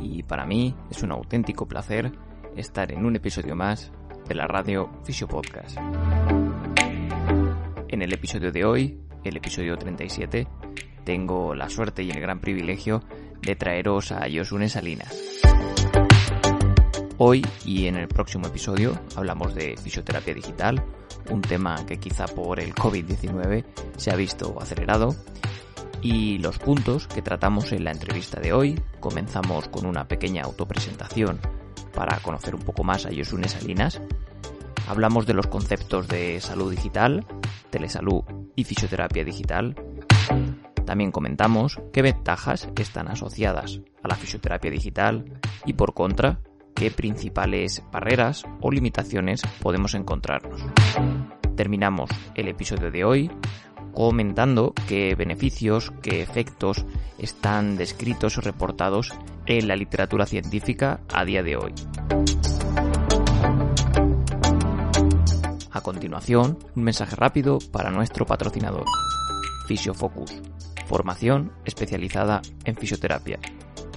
y 0.00 0.22
para 0.22 0.46
mí 0.46 0.74
es 0.90 1.02
un 1.02 1.12
auténtico 1.12 1.66
placer 1.66 2.12
estar 2.56 2.92
en 2.92 3.04
un 3.04 3.16
episodio 3.16 3.54
más 3.54 3.92
de 4.28 4.34
la 4.34 4.46
radio 4.46 4.90
Fisio 5.04 5.28
Podcast. 5.28 5.78
En 7.88 8.02
el 8.02 8.12
episodio 8.12 8.50
de 8.50 8.64
hoy, 8.64 9.00
el 9.24 9.36
episodio 9.36 9.76
37, 9.76 10.46
tengo 11.04 11.54
la 11.54 11.68
suerte 11.68 12.02
y 12.02 12.10
el 12.10 12.20
gran 12.20 12.40
privilegio 12.40 13.02
de 13.40 13.56
traeros 13.56 14.12
a 14.12 14.26
Yosune 14.26 14.68
Salinas. 14.68 15.14
Hoy 17.18 17.46
y 17.64 17.86
en 17.86 17.96
el 17.96 18.08
próximo 18.08 18.48
episodio 18.48 18.98
hablamos 19.16 19.54
de 19.54 19.76
fisioterapia 19.76 20.34
digital, 20.34 20.84
un 21.30 21.40
tema 21.40 21.86
que 21.86 21.98
quizá 21.98 22.26
por 22.26 22.60
el 22.60 22.74
COVID-19 22.74 23.64
se 23.96 24.10
ha 24.10 24.16
visto 24.16 24.60
acelerado. 24.60 25.14
Y 26.08 26.38
los 26.38 26.60
puntos 26.60 27.08
que 27.08 27.20
tratamos 27.20 27.72
en 27.72 27.82
la 27.82 27.90
entrevista 27.90 28.38
de 28.38 28.52
hoy, 28.52 28.80
comenzamos 29.00 29.66
con 29.66 29.86
una 29.86 30.06
pequeña 30.06 30.44
autopresentación 30.44 31.40
para 31.92 32.20
conocer 32.20 32.54
un 32.54 32.62
poco 32.62 32.84
más 32.84 33.06
a 33.06 33.10
Yosune 33.10 33.48
Salinas. 33.48 34.00
Hablamos 34.86 35.26
de 35.26 35.34
los 35.34 35.48
conceptos 35.48 36.06
de 36.06 36.40
salud 36.40 36.70
digital, 36.70 37.26
telesalud 37.70 38.22
y 38.54 38.62
fisioterapia 38.62 39.24
digital. 39.24 39.74
También 40.84 41.10
comentamos 41.10 41.80
qué 41.92 42.02
ventajas 42.02 42.68
están 42.76 43.08
asociadas 43.08 43.80
a 44.00 44.06
la 44.06 44.14
fisioterapia 44.14 44.70
digital 44.70 45.40
y 45.64 45.72
por 45.72 45.92
contra 45.92 46.38
qué 46.76 46.92
principales 46.92 47.82
barreras 47.90 48.44
o 48.60 48.70
limitaciones 48.70 49.42
podemos 49.60 49.94
encontrarnos. 49.94 50.62
Terminamos 51.56 52.10
el 52.36 52.46
episodio 52.46 52.92
de 52.92 53.04
hoy 53.04 53.30
comentando 53.96 54.74
qué 54.86 55.14
beneficios, 55.14 55.90
qué 56.02 56.20
efectos 56.20 56.84
están 57.18 57.78
descritos 57.78 58.36
o 58.36 58.42
reportados 58.42 59.14
en 59.46 59.66
la 59.68 59.74
literatura 59.74 60.26
científica 60.26 61.00
a 61.14 61.24
día 61.24 61.42
de 61.42 61.56
hoy. 61.56 61.72
A 65.70 65.80
continuación, 65.80 66.58
un 66.74 66.82
mensaje 66.84 67.16
rápido 67.16 67.58
para 67.72 67.90
nuestro 67.90 68.26
patrocinador, 68.26 68.84
Fisiofocus, 69.66 70.42
formación 70.86 71.52
especializada 71.64 72.42
en 72.64 72.76
fisioterapia. 72.76 73.38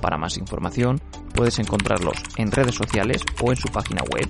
Para 0.02 0.18
más 0.18 0.38
información, 0.38 1.02
puedes 1.36 1.60
encontrarlos 1.60 2.16
en 2.38 2.52
redes 2.52 2.76
sociales 2.76 3.22
o 3.42 3.52
en 3.52 3.58
su 3.58 3.68
página 3.68 4.02
web, 4.04 4.30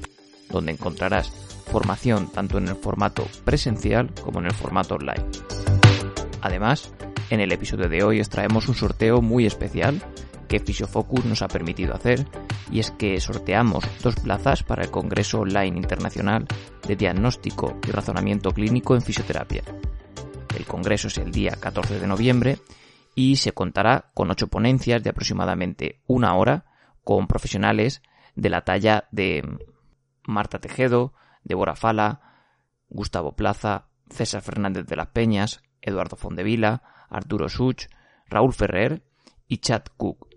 donde 0.49 0.71
encontrarás 0.71 1.31
formación 1.69 2.31
tanto 2.31 2.57
en 2.57 2.67
el 2.67 2.75
formato 2.75 3.25
presencial 3.45 4.13
como 4.23 4.39
en 4.39 4.47
el 4.47 4.53
formato 4.53 4.95
online. 4.95 5.25
Además, 6.41 6.93
en 7.29 7.39
el 7.39 7.51
episodio 7.51 7.87
de 7.87 8.03
hoy 8.03 8.19
os 8.19 8.29
traemos 8.29 8.67
un 8.67 8.75
sorteo 8.75 9.21
muy 9.21 9.45
especial 9.45 10.01
que 10.47 10.59
Fisiofocus 10.59 11.25
nos 11.25 11.41
ha 11.41 11.47
permitido 11.47 11.93
hacer 11.93 12.25
y 12.71 12.79
es 12.79 12.91
que 12.91 13.19
sorteamos 13.19 13.83
dos 14.01 14.15
plazas 14.15 14.63
para 14.63 14.83
el 14.83 14.91
Congreso 14.91 15.41
Online 15.41 15.77
Internacional 15.77 16.47
de 16.87 16.95
Diagnóstico 16.95 17.77
y 17.87 17.91
Razonamiento 17.91 18.51
Clínico 18.51 18.95
en 18.95 19.01
Fisioterapia. 19.01 19.63
El 20.57 20.65
congreso 20.65 21.07
es 21.07 21.17
el 21.19 21.31
día 21.31 21.51
14 21.51 21.99
de 21.99 22.07
noviembre 22.07 22.57
y 23.15 23.35
se 23.35 23.51
contará 23.51 24.11
con 24.13 24.31
ocho 24.31 24.47
ponencias 24.47 25.03
de 25.03 25.11
aproximadamente 25.11 26.01
una 26.07 26.35
hora 26.35 26.65
con 27.03 27.27
profesionales 27.27 28.01
de 28.35 28.49
la 28.49 28.61
talla 28.61 29.07
de 29.11 29.43
Marta 30.25 30.59
Tejedo, 30.59 31.13
Débora 31.43 31.75
Fala, 31.75 32.21
Gustavo 32.89 33.35
Plaza, 33.35 33.89
César 34.09 34.41
Fernández 34.41 34.85
de 34.85 34.95
las 34.95 35.07
Peñas, 35.07 35.61
Eduardo 35.81 36.15
Fondevila, 36.15 36.83
Arturo 37.09 37.49
Such, 37.49 37.87
Raúl 38.27 38.53
Ferrer 38.53 39.03
y 39.47 39.57
Chad 39.57 39.83
Cook. 39.97 40.27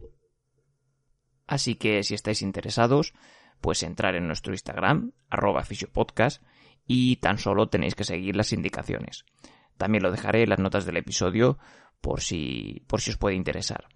Así 1.47 1.75
que 1.75 2.03
si 2.03 2.15
estáis 2.15 2.43
interesados, 2.43 3.15
pues 3.61 3.83
entrar 3.83 4.15
en 4.15 4.27
nuestro 4.27 4.53
Instagram, 4.53 5.13
arroba 5.29 5.65
fisiopodcast, 5.65 6.43
y 6.87 7.17
tan 7.17 7.39
solo 7.39 7.69
tenéis 7.69 7.95
que 7.95 8.05
seguir 8.05 8.37
las 8.37 8.53
indicaciones. 8.53 9.25
También 9.77 10.03
lo 10.03 10.11
dejaré 10.11 10.43
en 10.43 10.51
las 10.51 10.59
notas 10.59 10.84
del 10.84 10.97
episodio 10.97 11.59
por 12.01 12.21
si, 12.21 12.84
por 12.87 13.01
si 13.01 13.11
os 13.11 13.17
puede 13.17 13.37
interesar. 13.37 13.87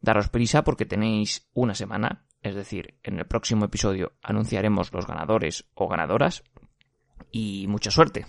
Daros 0.00 0.28
prisa 0.28 0.64
porque 0.64 0.86
tenéis 0.86 1.48
una 1.52 1.74
semana, 1.74 2.24
es 2.42 2.54
decir, 2.54 2.94
en 3.02 3.18
el 3.18 3.26
próximo 3.26 3.64
episodio 3.64 4.12
anunciaremos 4.22 4.92
los 4.92 5.06
ganadores 5.06 5.66
o 5.74 5.88
ganadoras 5.88 6.44
y 7.30 7.66
mucha 7.68 7.90
suerte. 7.90 8.26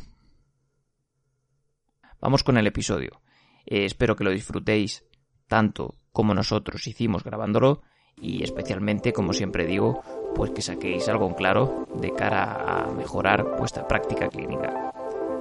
Vamos 2.19 2.43
con 2.43 2.57
el 2.57 2.67
episodio. 2.67 3.21
Eh, 3.65 3.85
espero 3.85 4.15
que 4.15 4.23
lo 4.23 4.31
disfrutéis 4.31 5.05
tanto 5.47 5.95
como 6.11 6.33
nosotros 6.33 6.85
hicimos 6.87 7.23
grabándolo 7.23 7.81
y 8.21 8.43
especialmente, 8.43 9.13
como 9.13 9.33
siempre 9.33 9.65
digo, 9.65 10.01
pues 10.35 10.51
que 10.51 10.61
saquéis 10.61 11.07
algo 11.07 11.27
en 11.27 11.35
claro 11.35 11.87
de 11.95 12.11
cara 12.11 12.83
a 12.83 12.91
mejorar 12.91 13.57
vuestra 13.57 13.87
práctica 13.87 14.27
clínica. 14.27 14.91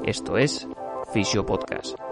Esto 0.05 0.39
es 0.39 0.69
Fisio 1.12 1.45
Podcast. 1.45 2.08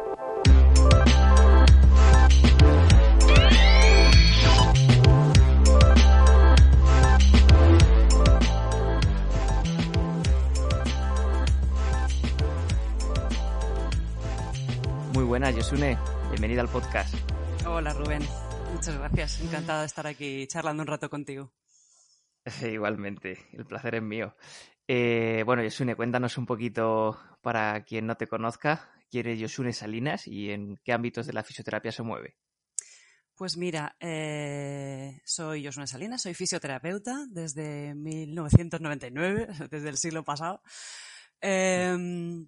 Buenas, 15.27 15.55
Yosune. 15.57 15.99
Bienvenida 16.31 16.61
al 16.61 16.69
podcast. 16.69 17.15
Hola, 17.67 17.93
Rubén. 17.93 18.23
Muchas 18.73 18.97
gracias. 18.97 19.41
Encantada 19.41 19.81
de 19.81 19.87
estar 19.87 20.07
aquí 20.07 20.47
charlando 20.47 20.83
un 20.83 20.87
rato 20.87 21.11
contigo. 21.11 21.53
Igualmente, 22.63 23.39
el 23.53 23.67
placer 23.67 23.97
es 23.97 24.03
mío. 24.03 24.37
Eh, 24.87 25.43
bueno, 25.45 25.65
Yosune, 25.65 25.97
cuéntanos 25.97 26.39
un 26.39 26.47
poquito 26.47 27.19
para 27.43 27.83
quien 27.83 28.07
no 28.07 28.17
te 28.17 28.29
conozca, 28.29 28.89
quién 29.11 29.27
es 29.27 29.41
Yosune 29.41 29.73
Salinas 29.73 30.29
y 30.29 30.51
en 30.51 30.77
qué 30.85 30.93
ámbitos 30.93 31.27
de 31.27 31.33
la 31.33 31.43
fisioterapia 31.43 31.91
se 31.91 32.05
mueve. 32.05 32.37
Pues 33.35 33.57
mira, 33.57 33.97
eh, 33.99 35.21
soy 35.25 35.63
Yosune 35.63 35.89
Salinas, 35.89 36.23
soy 36.23 36.35
fisioterapeuta 36.35 37.27
desde 37.31 37.95
1999, 37.95 39.49
desde 39.71 39.89
el 39.89 39.97
siglo 39.97 40.25
pasado. 40.25 40.63
Eh, 41.41 42.47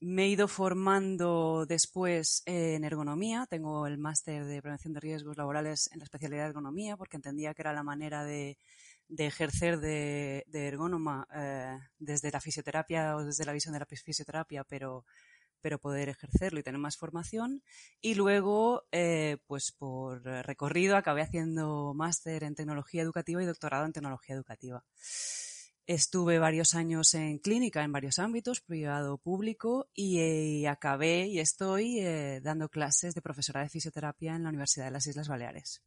me 0.00 0.24
he 0.24 0.28
ido 0.28 0.48
formando 0.48 1.66
después 1.66 2.42
en 2.46 2.84
ergonomía. 2.84 3.46
Tengo 3.48 3.86
el 3.86 3.98
máster 3.98 4.46
de 4.46 4.62
prevención 4.62 4.94
de 4.94 5.00
riesgos 5.00 5.36
laborales 5.36 5.90
en 5.92 5.98
la 5.98 6.04
especialidad 6.04 6.44
de 6.44 6.48
ergonomía 6.48 6.96
porque 6.96 7.16
entendía 7.16 7.54
que 7.54 7.62
era 7.62 7.74
la 7.74 7.82
manera 7.82 8.24
de, 8.24 8.56
ejercer 9.08 9.78
de, 9.78 10.44
de 10.46 10.68
ergónoma 10.68 11.28
eh, 11.34 11.78
desde 11.98 12.30
la 12.30 12.40
fisioterapia 12.40 13.16
o 13.16 13.24
desde 13.24 13.44
la 13.44 13.52
visión 13.52 13.74
de 13.74 13.80
la 13.80 13.86
fisioterapia, 13.86 14.64
pero, 14.64 15.04
pero 15.60 15.78
poder 15.78 16.08
ejercerlo 16.08 16.60
y 16.60 16.62
tener 16.62 16.80
más 16.80 16.96
formación. 16.96 17.62
Y 18.00 18.14
luego, 18.14 18.84
eh, 18.92 19.36
pues 19.46 19.72
por 19.72 20.22
recorrido, 20.22 20.96
acabé 20.96 21.22
haciendo 21.22 21.92
máster 21.94 22.44
en 22.44 22.54
tecnología 22.54 23.02
educativa 23.02 23.42
y 23.42 23.46
doctorado 23.46 23.84
en 23.84 23.92
tecnología 23.92 24.34
educativa. 24.34 24.82
Estuve 25.92 26.38
varios 26.38 26.76
años 26.76 27.14
en 27.14 27.38
clínica 27.38 27.82
en 27.82 27.90
varios 27.90 28.20
ámbitos, 28.20 28.60
privado, 28.60 29.18
público, 29.18 29.88
y 29.92 30.20
eh, 30.20 30.68
acabé 30.68 31.26
y 31.26 31.40
estoy 31.40 31.98
eh, 31.98 32.40
dando 32.40 32.68
clases 32.68 33.12
de 33.12 33.20
profesora 33.20 33.62
de 33.62 33.70
fisioterapia 33.70 34.36
en 34.36 34.44
la 34.44 34.50
Universidad 34.50 34.84
de 34.84 34.92
las 34.92 35.08
Islas 35.08 35.26
Baleares. 35.26 35.82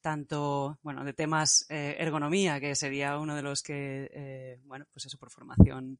Tanto, 0.00 0.78
bueno, 0.80 1.04
de 1.04 1.12
temas 1.12 1.66
eh, 1.68 1.96
ergonomía, 1.98 2.60
que 2.60 2.74
sería 2.74 3.18
uno 3.18 3.36
de 3.36 3.42
los 3.42 3.60
que, 3.60 4.58
bueno, 4.64 4.86
pues 4.90 5.04
eso 5.04 5.18
por 5.18 5.30
formación 5.30 5.98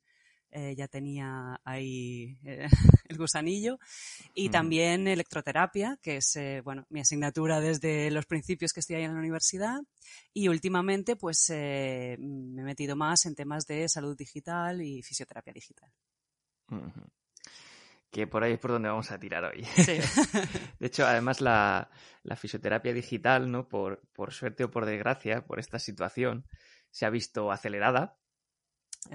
eh, 0.52 0.75
ya 0.76 0.87
tenía 0.87 1.60
ahí 1.64 2.38
eh, 2.44 2.69
el 3.08 3.19
gusanillo. 3.19 3.78
Y 4.34 4.49
Mm. 4.49 4.52
también 4.52 5.08
electroterapia, 5.08 5.99
que 6.02 6.19
es, 6.19 6.37
eh, 6.37 6.60
bueno, 6.62 6.87
mi 6.90 7.00
asignatura 7.00 7.60
desde 7.60 8.10
los 8.10 8.26
principios 8.26 8.72
que 8.72 8.81
estoy 8.81 8.96
ahí 8.96 9.04
en 9.04 9.14
la 9.14 9.19
universidad. 9.19 9.81
Y 10.32 10.49
últimamente, 10.49 11.16
pues, 11.16 11.46
me 11.50 12.62
he 12.62 12.64
metido 12.64 12.96
más 12.96 13.26
en 13.26 13.34
temas 13.34 13.66
de 13.66 13.88
salud 13.88 14.16
digital 14.16 14.82
y 14.82 15.02
fisioterapia 15.02 15.52
digital. 15.52 15.90
Que 18.10 18.26
por 18.26 18.44
ahí 18.44 18.52
es 18.52 18.58
por 18.58 18.72
donde 18.72 18.90
vamos 18.90 19.10
a 19.10 19.19
tirar 19.19 19.44
hoy. 19.44 19.64
Sí. 19.64 19.99
De 20.78 20.87
hecho, 20.87 21.06
además 21.06 21.40
la, 21.40 21.90
la 22.22 22.37
fisioterapia 22.37 22.93
digital, 22.93 23.50
¿no? 23.50 23.69
Por, 23.69 24.02
por, 24.12 24.32
suerte 24.34 24.64
o 24.64 24.70
por 24.70 24.84
desgracia, 24.84 25.46
por 25.46 25.58
esta 25.58 25.78
situación, 25.78 26.46
se 26.90 27.06
ha 27.06 27.10
visto 27.10 27.50
acelerada. 27.50 28.19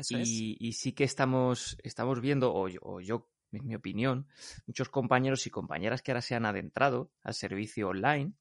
Y, 0.09 0.57
y, 0.59 0.73
sí 0.73 0.91
que 0.91 1.03
estamos, 1.03 1.77
estamos 1.83 2.21
viendo, 2.21 2.53
o 2.53 2.67
yo, 2.67 2.79
o 2.81 2.99
en 3.51 3.65
mi 3.65 3.75
opinión, 3.75 4.27
muchos 4.65 4.89
compañeros 4.89 5.47
y 5.47 5.49
compañeras 5.49 6.01
que 6.01 6.11
ahora 6.11 6.21
se 6.21 6.35
han 6.35 6.45
adentrado 6.45 7.11
al 7.23 7.33
servicio 7.33 7.89
online, 7.89 8.33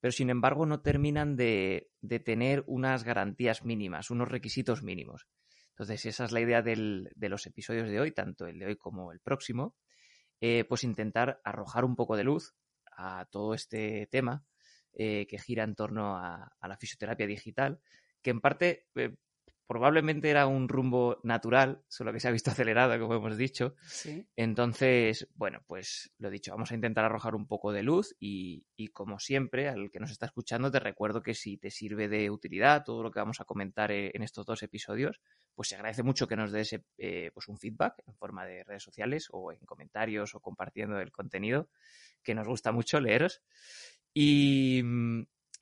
pero 0.00 0.12
sin 0.12 0.30
embargo 0.30 0.66
no 0.66 0.80
terminan 0.80 1.36
de, 1.36 1.90
de 2.00 2.18
tener 2.18 2.64
unas 2.66 3.04
garantías 3.04 3.64
mínimas, 3.64 4.10
unos 4.10 4.28
requisitos 4.28 4.82
mínimos. 4.82 5.28
Entonces, 5.70 6.04
esa 6.06 6.24
es 6.24 6.32
la 6.32 6.40
idea 6.40 6.62
del, 6.62 7.10
de 7.14 7.28
los 7.28 7.46
episodios 7.46 7.88
de 7.88 8.00
hoy, 8.00 8.12
tanto 8.12 8.46
el 8.46 8.58
de 8.58 8.66
hoy 8.66 8.76
como 8.76 9.12
el 9.12 9.20
próximo, 9.20 9.76
eh, 10.40 10.64
pues 10.64 10.84
intentar 10.84 11.40
arrojar 11.44 11.84
un 11.84 11.96
poco 11.96 12.16
de 12.16 12.24
luz 12.24 12.54
a 12.96 13.26
todo 13.30 13.54
este 13.54 14.06
tema 14.10 14.44
eh, 14.92 15.26
que 15.28 15.38
gira 15.38 15.64
en 15.64 15.74
torno 15.74 16.16
a, 16.16 16.52
a, 16.58 16.68
la 16.68 16.76
fisioterapia 16.76 17.26
digital, 17.26 17.80
que 18.20 18.30
en 18.30 18.40
parte 18.40 18.86
eh, 18.96 19.14
probablemente 19.72 20.28
era 20.28 20.46
un 20.46 20.68
rumbo 20.68 21.18
natural, 21.22 21.82
solo 21.88 22.12
que 22.12 22.20
se 22.20 22.28
ha 22.28 22.30
visto 22.30 22.50
acelerado, 22.66 23.00
como 23.00 23.14
hemos 23.14 23.38
dicho. 23.38 23.74
Sí. 23.86 24.26
Entonces, 24.36 25.28
bueno, 25.34 25.62
pues 25.66 26.12
lo 26.18 26.28
dicho, 26.28 26.52
vamos 26.52 26.70
a 26.72 26.74
intentar 26.74 27.06
arrojar 27.06 27.34
un 27.34 27.46
poco 27.46 27.72
de 27.72 27.82
luz 27.82 28.14
y, 28.20 28.66
y, 28.76 28.88
como 28.88 29.18
siempre, 29.18 29.70
al 29.70 29.90
que 29.90 29.98
nos 29.98 30.10
está 30.10 30.26
escuchando, 30.26 30.70
te 30.70 30.78
recuerdo 30.78 31.22
que 31.22 31.32
si 31.32 31.56
te 31.56 31.70
sirve 31.70 32.08
de 32.08 32.30
utilidad 32.30 32.84
todo 32.84 33.02
lo 33.02 33.10
que 33.10 33.20
vamos 33.20 33.40
a 33.40 33.46
comentar 33.46 33.90
en 33.92 34.22
estos 34.22 34.44
dos 34.44 34.62
episodios, 34.62 35.22
pues 35.54 35.70
se 35.70 35.76
agradece 35.76 36.02
mucho 36.02 36.28
que 36.28 36.36
nos 36.36 36.52
des 36.52 36.78
eh, 36.98 37.30
pues 37.32 37.48
un 37.48 37.56
feedback 37.56 38.02
en 38.06 38.14
forma 38.14 38.44
de 38.44 38.64
redes 38.64 38.82
sociales 38.82 39.28
o 39.30 39.52
en 39.52 39.60
comentarios 39.60 40.34
o 40.34 40.40
compartiendo 40.40 41.00
el 41.00 41.10
contenido, 41.10 41.70
que 42.22 42.34
nos 42.34 42.46
gusta 42.46 42.72
mucho 42.72 43.00
leeros. 43.00 43.42
Y, 44.12 44.82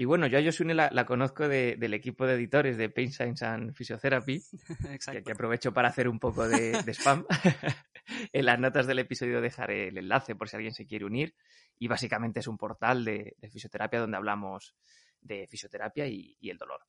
y 0.01 0.07
bueno, 0.07 0.27
yo 0.29 0.39
a 0.39 0.41
Yosune 0.41 0.73
la, 0.73 0.89
la 0.91 1.05
conozco 1.05 1.47
de, 1.47 1.77
del 1.77 1.93
equipo 1.93 2.27
de 2.27 2.33
editores 2.33 2.79
de 2.79 2.89
Pain 2.89 3.13
Science 3.13 3.45
and 3.45 3.75
Physiotherapy, 3.75 4.43
que, 5.13 5.23
que, 5.23 5.33
aprovecho 5.33 5.75
para 5.75 5.91
hacer 5.91 6.09
un 6.09 6.19
poco 6.19 6.49
de, 6.49 6.83
de 6.83 6.95
spam. 6.95 7.27
en 8.33 8.47
las 8.47 8.59
notas 8.59 8.87
del 8.87 9.01
episodio 9.01 9.43
dejaré 9.43 9.89
el 9.89 9.99
enlace 9.99 10.35
por 10.35 10.49
si 10.49 10.57
alguien 10.57 10.73
se 10.73 10.87
quiere 10.87 11.05
unir. 11.05 11.35
Y 11.79 11.87
básicamente 11.87 12.41
es 12.41 12.47
un 12.47 12.57
portal 12.57 13.05
de, 13.05 13.35
de 13.37 13.51
fisioterapia 13.51 14.01
donde 14.01 14.17
hablamos 14.17 14.75
de 15.21 15.47
fisioterapia 15.47 16.07
y, 16.07 16.35
y 16.41 16.49
el 16.49 16.57
dolor. 16.57 16.81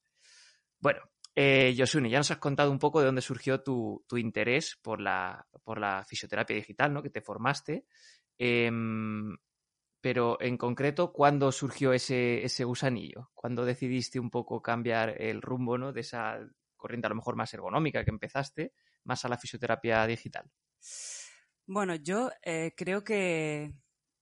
Bueno, 0.79 1.01
eh, 1.35 1.73
Yosune, 1.75 2.09
ya 2.09 2.19
nos 2.19 2.31
has 2.31 2.37
contado 2.37 2.71
un 2.71 2.79
poco 2.79 3.01
de 3.01 3.07
dónde 3.07 3.21
surgió 3.21 3.61
tu, 3.61 4.05
tu 4.07 4.17
interés 4.17 4.79
por 4.81 5.01
la, 5.01 5.45
por 5.65 5.81
la, 5.81 6.05
fisioterapia 6.05 6.55
digital, 6.55 6.93
¿no? 6.93 7.03
Que 7.03 7.09
te 7.09 7.19
formaste. 7.19 7.83
Eh, 8.37 8.71
pero 10.01 10.41
en 10.41 10.57
concreto, 10.57 11.13
¿cuándo 11.13 11.51
surgió 11.51 11.93
ese, 11.93 12.43
ese 12.43 12.63
gusanillo? 12.63 13.29
¿Cuándo 13.35 13.65
decidiste 13.65 14.19
un 14.19 14.31
poco 14.31 14.61
cambiar 14.61 15.21
el 15.21 15.41
rumbo, 15.41 15.77
¿no? 15.77 15.93
De 15.93 16.01
esa 16.01 16.39
corriente 16.75 17.05
a 17.05 17.09
lo 17.09 17.15
mejor 17.15 17.35
más 17.35 17.53
ergonómica 17.53 18.03
que 18.03 18.09
empezaste, 18.09 18.73
más 19.03 19.23
a 19.23 19.29
la 19.29 19.37
fisioterapia 19.37 20.05
digital. 20.07 20.49
Bueno, 21.67 21.95
yo 21.95 22.31
eh, 22.43 22.73
creo 22.75 23.03
que, 23.03 23.71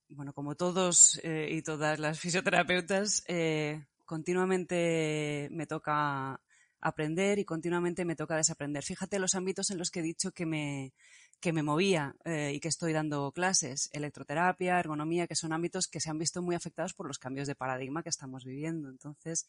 bueno, 0.10 0.34
como 0.34 0.56
todos 0.56 1.20
eh, 1.24 1.48
y 1.50 1.62
todas 1.62 1.98
las 1.98 2.20
fisioterapeutas, 2.20 3.24
eh, 3.28 3.86
continuamente 4.06 5.48
me 5.52 5.66
toca 5.66 6.42
aprender 6.82 7.40
y 7.40 7.46
continuamente 7.46 8.06
me 8.06 8.16
toca 8.16 8.36
desaprender. 8.36 8.84
Fíjate 8.84 9.20
los 9.20 9.36
ámbitos 9.36 9.72
en 9.72 9.78
los 9.78 9.90
que 9.90 10.02
he 10.02 10.04
dicho 10.04 10.32
que 10.32 10.46
me, 10.46 10.94
que 11.39 11.53
me 11.53 11.63
movía 11.63 12.15
eh, 12.25 12.51
y 12.53 12.59
que 12.59 12.68
estoy 12.68 12.91
dando 12.91 13.31
clases, 13.31 13.89
electroterapia, 13.94 14.80
ergonomía, 14.80 15.27
que 15.27 15.36
son 15.36 15.53
ámbitos 15.53 15.88
que 15.88 16.00
se 16.00 16.09
han 16.09 16.18
visto 16.18 16.41
muy 16.41 16.56
afectados 16.56 16.94
por 16.94 17.07
los 17.07 17.18
cambios 17.18 17.47
de 17.47 17.56
paradigma 17.56 18.03
que 18.03 18.09
estamos 18.09 18.44
viviendo. 18.44 18.89
Entonces, 18.89 19.47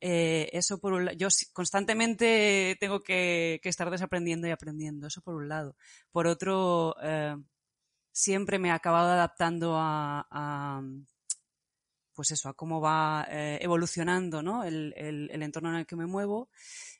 eh, 0.00 0.48
eso 0.52 0.78
por 0.78 0.92
un 0.92 1.06
lado, 1.06 1.16
yo 1.16 1.28
constantemente 1.52 2.76
tengo 2.78 3.02
que, 3.02 3.60
estar 3.64 3.90
desaprendiendo 3.90 4.46
y 4.46 4.50
aprendiendo, 4.50 5.08
eso 5.08 5.22
por 5.22 5.34
un 5.34 5.48
lado. 5.48 5.76
Por 6.12 6.26
otro, 6.26 6.94
eh, 7.02 7.36
siempre 8.12 8.58
me 8.58 8.68
he 8.68 8.72
acabado 8.72 9.10
adaptando 9.10 9.74
a, 9.76 10.82
pues 12.14 12.30
eso, 12.30 12.48
a 12.48 12.54
cómo 12.54 12.80
va 12.80 13.26
evolucionando 13.28 14.40
¿no? 14.40 14.62
el, 14.62 14.94
el, 14.96 15.42
entorno 15.42 15.70
en 15.70 15.76
el 15.76 15.86
que 15.86 15.96
me 15.96 16.06
muevo. 16.06 16.48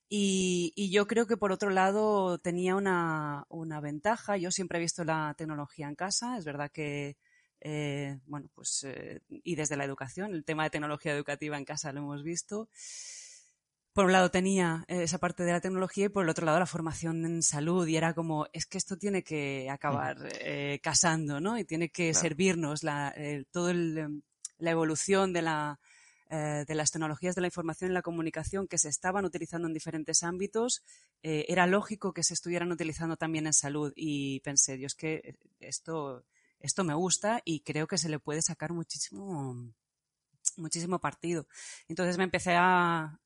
Y, 0.09 0.73
y, 0.77 0.91
yo 0.91 1.07
creo 1.07 1.27
que 1.27 1.37
por 1.37 1.51
otro 1.51 1.71
lado 1.71 2.39
tenía 2.39 2.77
una, 2.77 3.47
una, 3.49 3.81
ventaja. 3.81 4.37
Yo 4.37 4.51
siempre 4.51 4.79
he 4.79 4.83
visto 4.83 5.03
la 5.05 5.35
tecnología 5.37 5.89
en 5.89 5.95
casa. 5.95 6.37
Es 6.37 6.45
verdad 6.45 6.71
que, 6.71 7.17
eh, 7.61 8.19
bueno, 8.27 8.49
pues, 8.55 8.85
eh, 8.85 9.23
y 9.29 9.57
desde 9.57 9.77
la 9.77 9.85
educación, 9.85 10.35
el 10.35 10.45
tema 10.45 10.65
de 10.65 10.71
tecnología 10.71 11.13
educativa 11.13 11.57
en 11.57 11.65
casa 11.65 11.93
lo 11.93 12.01
hemos 12.01 12.23
visto. 12.23 12.69
Por 13.95 14.07
un 14.07 14.13
lado 14.13 14.31
tenía 14.31 14.85
esa 14.89 15.19
parte 15.19 15.45
de 15.45 15.53
la 15.53 15.61
tecnología 15.61 16.07
y 16.07 16.09
por 16.09 16.25
el 16.25 16.31
otro 16.31 16.45
lado 16.45 16.59
la 16.59 16.67
formación 16.67 17.25
en 17.25 17.43
salud 17.43 17.87
y 17.87 17.97
era 17.97 18.13
como, 18.13 18.47
es 18.53 18.67
que 18.67 18.77
esto 18.77 18.97
tiene 18.97 19.23
que 19.23 19.71
acabar 19.71 20.17
eh, 20.41 20.81
casando, 20.83 21.41
¿no? 21.41 21.57
Y 21.59 21.65
tiene 21.65 21.91
que 21.91 22.11
claro. 22.11 22.21
servirnos 22.21 22.83
la, 22.83 23.15
todo 23.53 23.71
el, 23.71 24.23
la 24.59 24.71
evolución 24.73 25.33
de, 25.33 25.43
la, 25.43 25.79
eh, 26.35 26.65
de, 26.67 26.75
las 26.75 26.91
tecnologías 26.91 27.37
de 27.37 27.43
la 27.43 27.47
información 27.47 27.93
y 27.93 27.95
la 27.95 28.03
comunicación 28.03 28.67
que 28.67 28.77
se 28.77 28.89
estaban 28.89 29.25
utilizando 29.25 29.69
en 29.69 29.75
diferentes 29.75 30.25
ámbitos, 30.25 30.83
eh, 31.23 31.45
era 31.49 31.69
lógico 31.69 32.13
que 32.13 32.25
se 32.25 32.35
estuvieran 32.35 32.73
utilizando 32.73 33.17
también 33.17 33.47
en 33.47 33.53
salud. 33.53 33.93
Y 33.95 34.41
pensé, 34.41 34.77
Dios, 34.77 34.97
que 34.97 35.37
esto, 35.61 36.25
esto 36.59 36.83
me 36.83 36.95
gusta 36.95 37.41
y 37.45 37.61
creo 37.61 37.87
que 37.87 37.99
se 37.99 38.09
le 38.09 38.19
puede 38.19 38.43
sacar 38.43 38.73
muchísimo, 38.73 39.73
muchísimo 40.57 40.99
partido. 40.99 41.47
Entonces 41.87 42.19
me 42.19 42.25
empecé 42.25 42.57
a, 42.57 43.21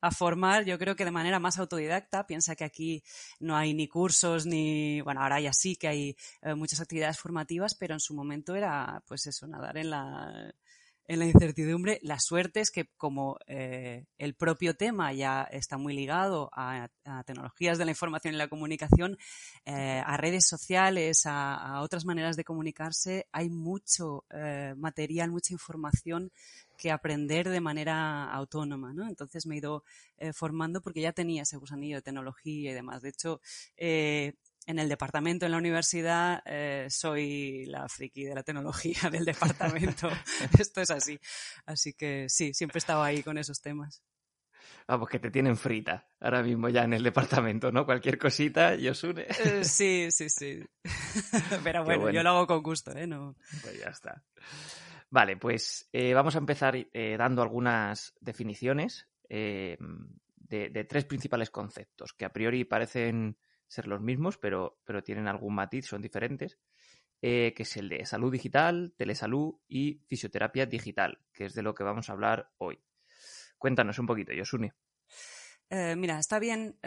a 0.00 0.10
formar, 0.10 0.64
yo 0.64 0.78
creo 0.78 0.94
que 0.94 1.04
de 1.04 1.10
manera 1.10 1.38
más 1.38 1.58
autodidacta. 1.58 2.26
Piensa 2.26 2.54
que 2.54 2.64
aquí 2.64 3.02
no 3.40 3.56
hay 3.56 3.74
ni 3.74 3.88
cursos 3.88 4.46
ni, 4.46 5.00
bueno, 5.00 5.22
ahora 5.22 5.40
ya 5.40 5.52
sí 5.52 5.76
que 5.76 5.88
hay 5.88 6.16
eh, 6.42 6.54
muchas 6.54 6.80
actividades 6.80 7.18
formativas, 7.18 7.74
pero 7.74 7.94
en 7.94 8.00
su 8.00 8.14
momento 8.14 8.54
era, 8.54 9.02
pues 9.06 9.26
eso, 9.26 9.46
nadar 9.46 9.78
en 9.78 9.90
la, 9.90 10.54
en 11.08 11.18
la 11.18 11.26
incertidumbre. 11.26 11.98
La 12.02 12.18
suerte 12.18 12.60
es 12.60 12.70
que 12.70 12.88
como 12.96 13.38
eh, 13.46 14.06
el 14.18 14.34
propio 14.34 14.74
tema 14.74 15.12
ya 15.12 15.42
está 15.44 15.78
muy 15.78 15.94
ligado 15.94 16.50
a, 16.52 16.88
a, 17.04 17.24
tecnologías 17.24 17.78
de 17.78 17.84
la 17.84 17.92
información 17.92 18.34
y 18.34 18.36
la 18.36 18.48
comunicación, 18.48 19.18
eh, 19.64 20.02
a 20.04 20.16
redes 20.16 20.46
sociales, 20.48 21.26
a, 21.26 21.54
a, 21.54 21.82
otras 21.82 22.04
maneras 22.04 22.36
de 22.36 22.44
comunicarse, 22.44 23.26
hay 23.32 23.50
mucho 23.50 24.24
eh, 24.30 24.74
material, 24.76 25.30
mucha 25.30 25.52
información 25.52 26.32
que 26.76 26.90
aprender 26.90 27.48
de 27.48 27.60
manera 27.60 28.24
autónoma, 28.30 28.92
¿no? 28.92 29.08
Entonces 29.08 29.46
me 29.46 29.54
he 29.54 29.58
ido 29.58 29.82
formando 30.34 30.82
porque 30.82 31.00
ya 31.00 31.12
tenía 31.12 31.42
ese 31.42 31.56
gusanillo 31.56 31.96
de 31.96 32.02
tecnología 32.02 32.70
y 32.70 32.74
demás. 32.74 33.00
De 33.00 33.08
hecho, 33.08 33.40
en 34.66 34.78
el 34.80 34.88
departamento, 34.88 35.46
en 35.46 35.52
la 35.52 35.58
universidad, 35.58 36.42
eh, 36.44 36.88
soy 36.90 37.66
la 37.66 37.88
friki 37.88 38.24
de 38.24 38.34
la 38.34 38.42
tecnología 38.42 38.98
del 39.10 39.24
departamento. 39.24 40.08
Esto 40.58 40.80
es 40.80 40.90
así. 40.90 41.18
Así 41.64 41.94
que 41.94 42.28
sí, 42.28 42.52
siempre 42.52 42.78
he 42.78 42.80
estado 42.80 43.02
ahí 43.02 43.22
con 43.22 43.38
esos 43.38 43.60
temas. 43.60 44.02
Ah, 44.88 44.98
pues 44.98 45.10
que 45.10 45.18
te 45.18 45.30
tienen 45.30 45.56
frita 45.56 46.08
ahora 46.20 46.42
mismo 46.42 46.68
ya 46.68 46.84
en 46.84 46.92
el 46.92 47.02
departamento, 47.02 47.72
¿no? 47.72 47.84
Cualquier 47.84 48.18
cosita, 48.18 48.74
Yosune. 48.76 49.26
Eh, 49.44 49.64
sí, 49.64 50.08
sí, 50.10 50.28
sí. 50.28 50.64
Pero 51.64 51.84
bueno, 51.84 52.02
bueno, 52.02 52.10
yo 52.10 52.22
lo 52.22 52.30
hago 52.30 52.46
con 52.46 52.62
gusto, 52.62 52.92
¿eh? 52.92 53.06
No... 53.06 53.36
Pues 53.62 53.80
ya 53.80 53.88
está. 53.88 54.24
Vale, 55.10 55.36
pues 55.36 55.88
eh, 55.92 56.14
vamos 56.14 56.34
a 56.34 56.38
empezar 56.38 56.76
eh, 56.76 57.16
dando 57.16 57.42
algunas 57.42 58.14
definiciones 58.20 59.08
de, 59.28 59.76
de, 60.38 60.84
tres 60.84 61.04
principales 61.04 61.50
conceptos 61.50 62.12
que 62.12 62.24
a 62.24 62.32
priori 62.32 62.64
parecen 62.64 63.36
ser 63.66 63.86
los 63.86 64.00
mismos, 64.00 64.38
pero, 64.38 64.80
pero 64.84 65.02
tienen 65.02 65.28
algún 65.28 65.54
matiz, 65.54 65.86
son 65.86 66.02
diferentes, 66.02 66.58
eh, 67.22 67.52
que 67.56 67.62
es 67.62 67.76
el 67.76 67.88
de 67.88 68.04
salud 68.06 68.32
digital, 68.32 68.94
telesalud 68.96 69.56
y 69.68 70.02
fisioterapia 70.06 70.66
digital, 70.66 71.18
que 71.32 71.46
es 71.46 71.54
de 71.54 71.62
lo 71.62 71.74
que 71.74 71.84
vamos 71.84 72.08
a 72.08 72.12
hablar 72.12 72.50
hoy. 72.58 72.80
Cuéntanos 73.58 73.98
un 73.98 74.06
poquito, 74.06 74.32
Yosuni. 74.32 74.70
Eh, 75.70 75.96
mira, 75.96 76.18
está 76.18 76.38
bien, 76.38 76.78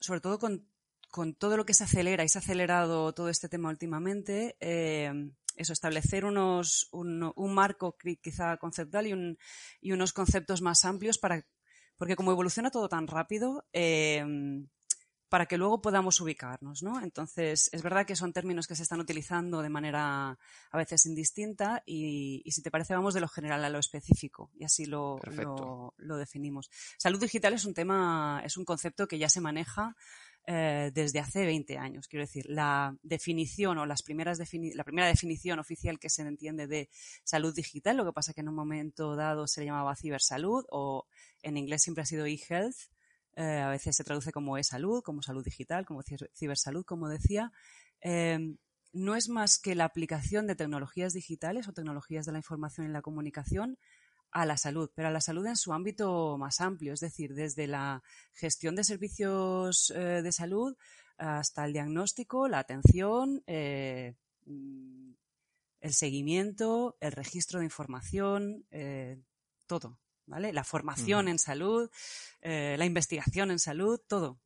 sobre 0.00 0.20
todo 0.20 0.38
con, 0.38 0.66
con, 1.10 1.34
todo 1.34 1.56
lo 1.56 1.66
que 1.66 1.74
se 1.74 1.84
acelera 1.84 2.24
y 2.24 2.28
se 2.28 2.38
ha 2.38 2.40
acelerado 2.40 3.12
todo 3.12 3.28
este 3.28 3.48
tema 3.48 3.68
últimamente 3.68 4.56
eso, 5.58 5.72
establecer 5.72 6.24
unos, 6.24 6.88
un, 6.92 7.54
marco 7.54 7.96
quizá 8.22 8.56
conceptual 8.56 9.08
y, 9.08 9.12
un, 9.12 9.38
y, 9.80 9.92
unos 9.92 10.12
conceptos 10.12 10.62
más 10.62 10.84
amplios 10.84 11.18
para, 11.18 11.44
porque 11.96 12.16
como 12.16 12.32
evoluciona 12.32 12.70
todo 12.70 12.88
tan 12.88 13.06
rápido, 13.06 13.66
eh, 13.72 14.24
para 15.28 15.46
que 15.46 15.58
luego 15.58 15.80
podamos 15.80 16.20
ubicarnos, 16.20 16.82
¿no? 16.82 17.00
Entonces, 17.00 17.68
es 17.72 17.82
verdad 17.82 18.06
que 18.06 18.16
son 18.16 18.32
términos 18.32 18.66
que 18.66 18.74
se 18.74 18.82
están 18.82 19.00
utilizando 19.00 19.62
de 19.62 19.68
manera 19.68 20.38
a 20.70 20.76
veces 20.76 21.06
indistinta 21.06 21.82
y, 21.86 22.42
y 22.44 22.50
si 22.52 22.62
te 22.62 22.70
parece 22.70 22.94
vamos 22.94 23.14
de 23.14 23.20
lo 23.20 23.28
general 23.28 23.64
a 23.64 23.68
lo 23.68 23.78
específico 23.78 24.50
y 24.58 24.64
así 24.64 24.86
lo, 24.86 25.18
lo, 25.32 25.94
lo, 25.96 26.16
definimos. 26.16 26.70
Salud 26.96 27.20
digital 27.20 27.52
es 27.52 27.64
un 27.64 27.74
tema, 27.74 28.42
es 28.44 28.56
un 28.56 28.64
concepto 28.64 29.06
que 29.06 29.18
ya 29.18 29.28
se 29.28 29.40
maneja 29.40 29.94
eh, 30.50 30.90
desde 30.94 31.18
hace 31.18 31.44
20 31.44 31.76
años. 31.76 32.08
Quiero 32.08 32.24
decir, 32.24 32.46
la 32.48 32.96
definición 33.02 33.76
o 33.76 33.84
las 33.84 34.02
primeras 34.02 34.38
la 34.38 34.84
primera 34.84 35.06
definición 35.06 35.58
oficial 35.58 35.98
que 35.98 36.08
se 36.08 36.22
entiende 36.22 36.66
de 36.66 36.88
salud 37.22 37.54
digital, 37.54 37.98
lo 37.98 38.06
que 38.06 38.14
pasa 38.14 38.32
que 38.32 38.40
en 38.40 38.48
un 38.48 38.54
momento 38.54 39.14
dado 39.14 39.46
se 39.46 39.60
le 39.60 39.66
llamaba 39.66 39.94
cibersalud 39.94 40.64
o 40.70 41.06
en 41.42 41.58
inglés 41.58 41.82
siempre 41.82 42.00
ha 42.00 42.06
sido 42.06 42.24
e-health, 42.24 42.76
eh, 43.38 43.60
a 43.60 43.68
veces 43.68 43.94
se 43.94 44.02
traduce 44.02 44.32
como 44.32 44.58
e-salud, 44.58 45.00
como 45.00 45.22
salud 45.22 45.44
digital, 45.44 45.86
como 45.86 46.02
cibersalud, 46.02 46.84
como 46.84 47.08
decía. 47.08 47.52
Em, 48.00 48.56
no 48.92 49.14
es 49.14 49.28
más 49.28 49.60
que 49.60 49.76
la 49.76 49.84
aplicación 49.84 50.48
de 50.48 50.56
tecnologías 50.56 51.12
digitales 51.12 51.68
o 51.68 51.72
tecnologías 51.72 52.26
de 52.26 52.32
la 52.32 52.38
información 52.38 52.88
y 52.88 52.90
la 52.90 53.00
comunicación 53.00 53.78
a 54.32 54.44
la 54.44 54.56
salud, 54.56 54.90
pero 54.92 55.06
a 55.06 55.12
la 55.12 55.20
salud 55.20 55.46
en 55.46 55.56
su 55.56 55.72
ámbito 55.72 56.36
más 56.36 56.60
amplio, 56.60 56.92
es 56.92 56.98
decir, 56.98 57.32
desde 57.34 57.68
la 57.68 58.02
gestión 58.34 58.74
de 58.74 58.82
servicios 58.82 59.92
eh, 59.94 60.20
de 60.20 60.32
salud 60.32 60.76
hasta 61.16 61.64
el 61.64 61.72
diagnóstico, 61.72 62.48
la 62.48 62.58
atención, 62.58 63.44
eh, 63.46 64.16
mm, 64.46 65.12
el 65.80 65.94
seguimiento, 65.94 66.96
el 67.00 67.12
registro 67.12 67.60
de 67.60 67.66
información, 67.66 68.66
todo, 69.66 70.00
¿vale? 70.28 70.52
La 70.52 70.64
formación 70.64 71.28
en 71.28 71.38
salud, 71.38 71.90
la 72.42 72.84
investigación 72.84 73.50
en 73.50 73.58
salud, 73.58 74.00
todo. 74.06 74.40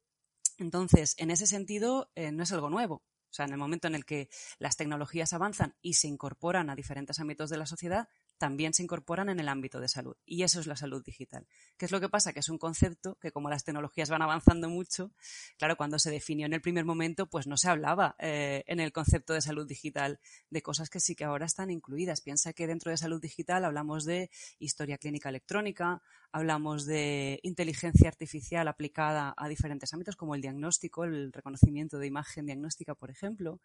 Entonces, 0.58 1.14
en 1.18 1.30
ese 1.30 1.46
sentido, 1.46 2.10
no 2.16 2.42
es 2.42 2.52
algo 2.52 2.70
nuevo. 2.70 3.02
O 3.30 3.34
sea, 3.34 3.46
en 3.46 3.52
el 3.52 3.58
momento 3.58 3.88
en 3.88 3.94
el 3.94 4.04
que 4.04 4.28
las 4.58 4.76
tecnologías 4.76 5.32
avanzan 5.32 5.74
y 5.80 5.94
se 5.94 6.06
incorporan 6.06 6.68
a 6.68 6.76
diferentes 6.76 7.18
ámbitos 7.18 7.48
de 7.48 7.56
la 7.56 7.66
sociedad, 7.66 8.08
también 8.42 8.75
se 8.75 8.82
incorporan 8.82 9.28
en 9.28 9.38
el 9.38 9.49
ámbito 9.49 9.78
de 9.78 9.87
salud. 9.87 10.16
Y 10.26 10.42
eso 10.42 10.58
es 10.58 10.66
la 10.66 10.75
salud 10.75 11.00
digital. 11.04 11.46
¿Qué 11.76 11.84
es 11.84 11.92
lo 11.92 12.00
que 12.00 12.08
pasa? 12.08 12.32
Que 12.32 12.40
es 12.40 12.49
un 12.49 12.58
concepto 12.58 13.16
que 13.20 13.30
como 13.30 13.49
las 13.49 13.62
tecnologías 13.62 14.11
van 14.11 14.20
avanzando 14.20 14.68
mucho, 14.68 15.12
claro, 15.58 15.76
cuando 15.76 16.00
se 16.00 16.11
definió 16.11 16.46
en 16.46 16.52
el 16.52 16.61
primer 16.61 16.84
momento, 16.84 17.26
pues 17.26 17.46
no 17.46 17.56
se 17.56 17.68
hablaba 17.68 18.16
eh, 18.18 18.64
en 18.66 18.80
el 18.80 18.90
concepto 18.90 19.32
de 19.32 19.42
salud 19.42 19.64
digital 19.64 20.18
de 20.50 20.61
cosas 20.61 20.90
que 20.90 20.99
sí 20.99 21.14
que 21.14 21.22
ahora 21.22 21.46
están 21.46 21.70
incluidas. 21.70 22.20
Piensa 22.20 22.52
que 22.52 22.66
dentro 22.66 22.90
de 22.90 22.96
salud 22.96 23.22
digital 23.22 23.64
hablamos 23.64 24.04
de 24.04 24.28
historia 24.58 24.99
clínica 24.99 25.28
electrónica, 25.28 26.02
hablamos 26.32 26.84
de 26.84 27.38
inteligencia 27.44 28.08
artificial 28.08 28.66
aplicada 28.66 29.34
a 29.37 29.46
diferentes 29.46 29.92
ámbitos 29.92 30.16
como 30.16 30.34
el 30.34 30.40
diagnóstico, 30.40 31.04
el 31.04 31.32
reconocimiento 31.32 31.99
de 31.99 32.08
imagen 32.08 32.46
diagnóstica, 32.46 32.96
por 32.96 33.11
ejemplo. 33.11 33.61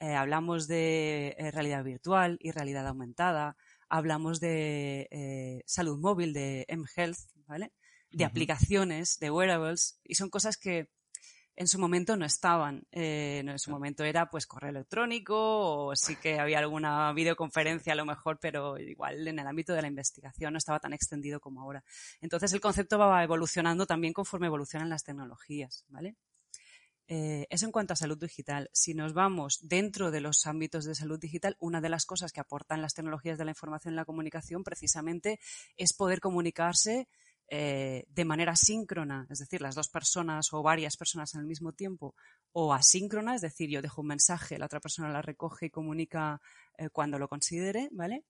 Eh, 0.00 0.14
hablamos 0.14 0.66
de 0.66 1.36
eh, 1.36 1.50
realidad 1.50 1.84
virtual 1.84 2.38
y 2.40 2.52
realidad 2.52 2.86
aumentada 2.86 3.58
hablamos 3.94 4.40
de 4.40 5.06
eh, 5.10 5.62
salud 5.66 5.98
móvil, 5.98 6.32
de 6.32 6.66
mHealth, 6.68 7.18
¿vale? 7.46 7.72
De 8.10 8.24
aplicaciones, 8.24 9.18
de 9.18 9.30
wearables, 9.30 10.00
y 10.04 10.16
son 10.16 10.30
cosas 10.30 10.56
que 10.56 10.88
en 11.56 11.68
su 11.68 11.78
momento 11.78 12.16
no 12.16 12.24
estaban. 12.24 12.86
Eh, 12.90 13.44
en 13.46 13.58
su 13.58 13.70
momento 13.70 14.02
era 14.02 14.28
pues 14.30 14.46
correo 14.46 14.70
electrónico 14.70 15.86
o 15.86 15.96
sí 15.96 16.16
que 16.16 16.40
había 16.40 16.58
alguna 16.58 17.12
videoconferencia 17.12 17.92
a 17.92 17.96
lo 17.96 18.04
mejor, 18.04 18.38
pero 18.40 18.78
igual 18.78 19.26
en 19.28 19.38
el 19.38 19.46
ámbito 19.46 19.72
de 19.72 19.82
la 19.82 19.88
investigación 19.88 20.52
no 20.52 20.58
estaba 20.58 20.80
tan 20.80 20.92
extendido 20.92 21.38
como 21.38 21.62
ahora. 21.62 21.84
Entonces 22.20 22.52
el 22.52 22.60
concepto 22.60 22.98
va 22.98 23.22
evolucionando 23.22 23.86
también 23.86 24.12
conforme 24.12 24.48
evolucionan 24.48 24.88
las 24.88 25.04
tecnologías, 25.04 25.84
¿vale? 25.88 26.16
Eh, 27.06 27.46
eso 27.50 27.66
en 27.66 27.72
cuanto 27.72 27.92
a 27.92 27.96
salud 27.96 28.18
digital. 28.18 28.70
Si 28.72 28.94
nos 28.94 29.12
vamos 29.12 29.58
dentro 29.62 30.10
de 30.10 30.20
los 30.20 30.46
ámbitos 30.46 30.84
de 30.84 30.94
salud 30.94 31.18
digital, 31.18 31.56
una 31.60 31.80
de 31.80 31.90
las 31.90 32.06
cosas 32.06 32.32
que 32.32 32.40
aportan 32.40 32.80
las 32.80 32.94
tecnologías 32.94 33.36
de 33.36 33.44
la 33.44 33.50
información 33.50 33.94
y 33.94 33.96
la 33.96 34.06
comunicación 34.06 34.64
precisamente 34.64 35.38
es 35.76 35.92
poder 35.92 36.20
comunicarse 36.20 37.08
eh, 37.48 38.06
de 38.08 38.24
manera 38.24 38.56
síncrona, 38.56 39.26
es 39.28 39.38
decir, 39.38 39.60
las 39.60 39.74
dos 39.74 39.88
personas 39.90 40.50
o 40.52 40.62
varias 40.62 40.96
personas 40.96 41.34
al 41.34 41.44
mismo 41.44 41.72
tiempo, 41.72 42.14
o 42.52 42.72
asíncrona, 42.72 43.34
es 43.34 43.42
decir, 43.42 43.68
yo 43.68 43.82
dejo 43.82 44.00
un 44.00 44.08
mensaje, 44.08 44.58
la 44.58 44.64
otra 44.64 44.80
persona 44.80 45.10
la 45.10 45.20
recoge 45.20 45.66
y 45.66 45.70
comunica 45.70 46.40
eh, 46.78 46.88
cuando 46.88 47.18
lo 47.18 47.28
considere, 47.28 47.88
¿vale? 47.92 48.24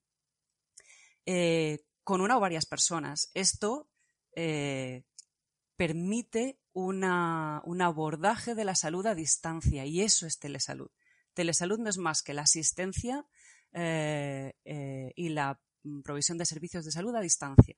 con 2.02 2.20
una 2.20 2.36
o 2.36 2.40
varias 2.40 2.66
personas. 2.66 3.30
Esto 3.32 3.88
permite 5.74 6.58
una, 6.74 7.62
un 7.64 7.80
abordaje 7.80 8.54
de 8.54 8.64
la 8.64 8.74
salud 8.74 9.06
a 9.06 9.14
distancia 9.14 9.86
y 9.86 10.02
eso 10.02 10.26
es 10.26 10.38
telesalud. 10.38 10.90
Telesalud 11.32 11.78
no 11.78 11.88
es 11.88 11.98
más 11.98 12.22
que 12.22 12.34
la 12.34 12.42
asistencia 12.42 13.24
eh, 13.72 14.52
eh, 14.64 15.12
y 15.16 15.30
la 15.30 15.58
provisión 16.02 16.36
de 16.36 16.44
servicios 16.44 16.84
de 16.84 16.92
salud 16.92 17.14
a 17.14 17.20
distancia. 17.20 17.76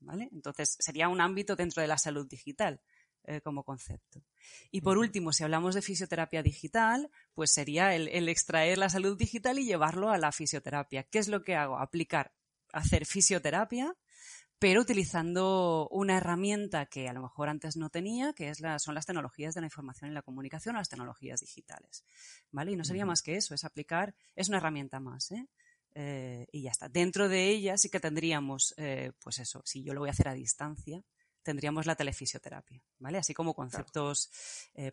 ¿vale? 0.00 0.28
Entonces, 0.32 0.76
sería 0.78 1.08
un 1.08 1.20
ámbito 1.20 1.56
dentro 1.56 1.82
de 1.82 1.88
la 1.88 1.98
salud 1.98 2.26
digital 2.28 2.80
eh, 3.24 3.40
como 3.40 3.64
concepto. 3.64 4.22
Y 4.70 4.80
por 4.80 4.98
último, 4.98 5.32
si 5.32 5.42
hablamos 5.42 5.74
de 5.74 5.82
fisioterapia 5.82 6.42
digital, 6.42 7.10
pues 7.34 7.52
sería 7.52 7.94
el, 7.94 8.08
el 8.08 8.28
extraer 8.28 8.78
la 8.78 8.88
salud 8.88 9.18
digital 9.18 9.58
y 9.58 9.66
llevarlo 9.66 10.10
a 10.10 10.18
la 10.18 10.30
fisioterapia. 10.30 11.02
¿Qué 11.02 11.18
es 11.18 11.28
lo 11.28 11.42
que 11.42 11.56
hago? 11.56 11.78
Aplicar, 11.78 12.32
hacer 12.72 13.04
fisioterapia 13.04 13.96
pero 14.58 14.80
utilizando 14.80 15.88
una 15.90 16.16
herramienta 16.16 16.86
que 16.86 17.08
a 17.08 17.12
lo 17.12 17.22
mejor 17.22 17.48
antes 17.48 17.76
no 17.76 17.90
tenía, 17.90 18.32
que 18.32 18.48
es 18.48 18.60
la, 18.60 18.78
son 18.78 18.94
las 18.94 19.06
tecnologías 19.06 19.54
de 19.54 19.60
la 19.60 19.66
información 19.66 20.10
y 20.10 20.14
la 20.14 20.22
comunicación 20.22 20.74
o 20.74 20.78
las 20.78 20.88
tecnologías 20.88 21.40
digitales. 21.40 22.04
¿Vale? 22.50 22.72
Y 22.72 22.76
no 22.76 22.84
sería 22.84 23.06
más 23.06 23.22
que 23.22 23.36
eso, 23.36 23.54
es 23.54 23.64
aplicar, 23.64 24.14
es 24.34 24.48
una 24.48 24.58
herramienta 24.58 25.00
más, 25.00 25.30
¿eh? 25.30 25.46
Eh, 25.94 26.46
y 26.52 26.62
ya 26.62 26.70
está. 26.70 26.88
Dentro 26.88 27.28
de 27.28 27.48
ella 27.48 27.76
sí 27.78 27.88
que 27.88 28.00
tendríamos, 28.00 28.74
eh, 28.76 29.12
pues 29.22 29.38
eso, 29.38 29.62
si 29.64 29.82
yo 29.82 29.94
lo 29.94 30.00
voy 30.00 30.08
a 30.08 30.12
hacer 30.12 30.28
a 30.28 30.34
distancia, 30.34 31.02
tendríamos 31.42 31.86
la 31.86 31.96
telefisioterapia, 31.96 32.82
¿vale? 32.98 33.18
Así 33.18 33.32
como 33.32 33.54
conceptos 33.54 34.30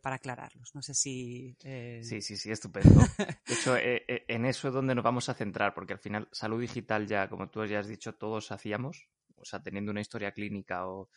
para 0.02 0.16
aclararlos. 0.16 0.74
No 0.74 0.82
sé 0.82 0.94
si... 0.94 1.58
Sí, 1.60 2.22
sí, 2.22 2.38
sí, 2.38 2.50
estupendo. 2.50 3.02
De 3.18 3.54
hecho, 3.54 3.76
en 3.78 4.46
eso 4.46 4.70
es 4.70 4.74
donde 4.74 4.96
nos 4.96 5.04
vamos 5.04 5.28
a 5.28 5.34
centrar, 5.34 5.74
porque 5.74 5.94
al 5.94 6.00
final 6.00 6.30
salud 6.32 6.62
digital 6.62 7.08
ya, 7.08 7.28
como 7.28 7.50
tú 7.50 7.66
ya 7.66 7.80
has 7.80 7.88
dicho, 7.88 8.16
todos 8.16 8.54
hacíamos, 8.54 9.10
o 9.38 9.46
sea, 9.46 9.62
teniendo 9.62 9.92
una 9.92 10.02
historia 10.02 10.32
clínica 10.32 10.88
o, 10.88 11.10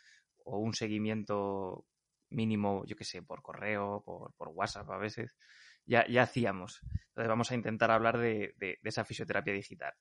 un 0.44 0.72
seguimiento 0.72 1.86
mínimo, 2.30 2.84
yo 2.86 2.96
qué 2.96 3.04
sé, 3.04 3.22
por 3.22 3.42
correo, 3.42 4.02
por, 4.04 4.48
WhatsApp 4.48 4.88
a 4.90 4.96
veces, 4.96 5.36
ya, 5.84 6.06
hacíamos. 6.22 6.80
Entonces 7.08 7.28
vamos 7.28 7.50
a 7.50 7.54
intentar 7.54 7.90
hablar 7.90 8.18
de, 8.18 8.54
esa 8.82 9.04
fisioterapia 9.04 9.52
digital. 9.52 9.92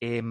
Eh, 0.00 0.22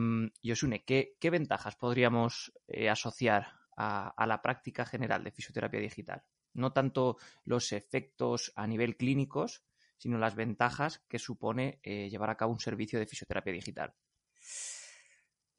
Yosune, 0.42 0.84
¿qué, 0.86 1.18
¿qué, 1.20 1.30
ventajas 1.30 1.76
podríamos 1.76 2.54
eh, 2.68 2.90
asociar 2.90 3.48
a, 3.76 4.26
la 4.26 4.42
práctica 4.42 4.86
general 4.86 5.24
de 5.24 5.32
fisioterapia 5.32 5.80
digital? 5.80 6.24
No 6.54 6.74
tanto 6.74 7.18
los 7.46 7.72
efectos 7.72 8.52
a 8.56 8.68
nivel 8.68 8.98
clínicos, 8.98 9.64
sino 9.98 10.18
las 10.18 10.36
ventajas 10.36 11.04
que 11.08 11.20
supone 11.20 11.80
eh, 11.84 12.10
llevar 12.10 12.30
a 12.30 12.38
cabo 12.38 12.54
un 12.54 12.60
servicio 12.60 13.00
de 13.00 13.06
fisioterapia 13.06 13.54
digital. 13.54 13.94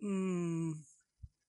Mm, 0.01 0.73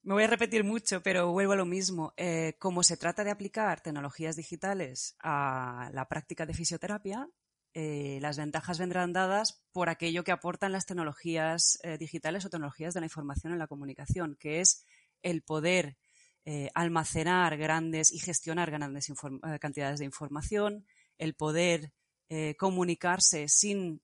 me 0.03 0.13
voy 0.13 0.23
a 0.23 0.27
repetir 0.27 0.63
mucho, 0.63 1.01
pero 1.03 1.31
vuelvo 1.31 1.53
a 1.53 1.57
lo 1.57 1.65
mismo. 1.65 2.13
Eh, 2.17 2.55
como 2.59 2.83
se 2.83 2.97
trata 2.97 3.23
de 3.23 3.31
aplicar 3.31 3.81
tecnologías 3.81 4.35
digitales 4.35 5.15
a 5.19 5.91
la 5.93 6.07
práctica 6.07 6.45
de 6.45 6.53
fisioterapia, 6.53 7.29
eh, 7.73 8.17
las 8.21 8.37
ventajas 8.37 8.79
vendrán 8.79 9.13
dadas 9.13 9.63
por 9.71 9.89
aquello 9.89 10.23
que 10.23 10.31
aportan 10.31 10.71
las 10.71 10.85
tecnologías 10.85 11.79
eh, 11.83 11.97
digitales 11.97 12.45
o 12.45 12.49
tecnologías 12.49 12.93
de 12.93 12.99
la 12.99 13.05
información 13.05 13.53
en 13.53 13.59
la 13.59 13.67
comunicación, 13.67 14.35
que 14.39 14.59
es 14.59 14.85
el 15.21 15.41
poder 15.43 15.97
almacenar 16.73 17.55
grandes 17.55 18.11
y 18.11 18.17
gestionar 18.17 18.71
grandes 18.71 19.13
cantidades 19.59 19.99
de 19.99 20.05
información, 20.05 20.87
el 21.19 21.35
poder 21.35 21.93
comunicarse 22.57 23.47
sin 23.47 24.01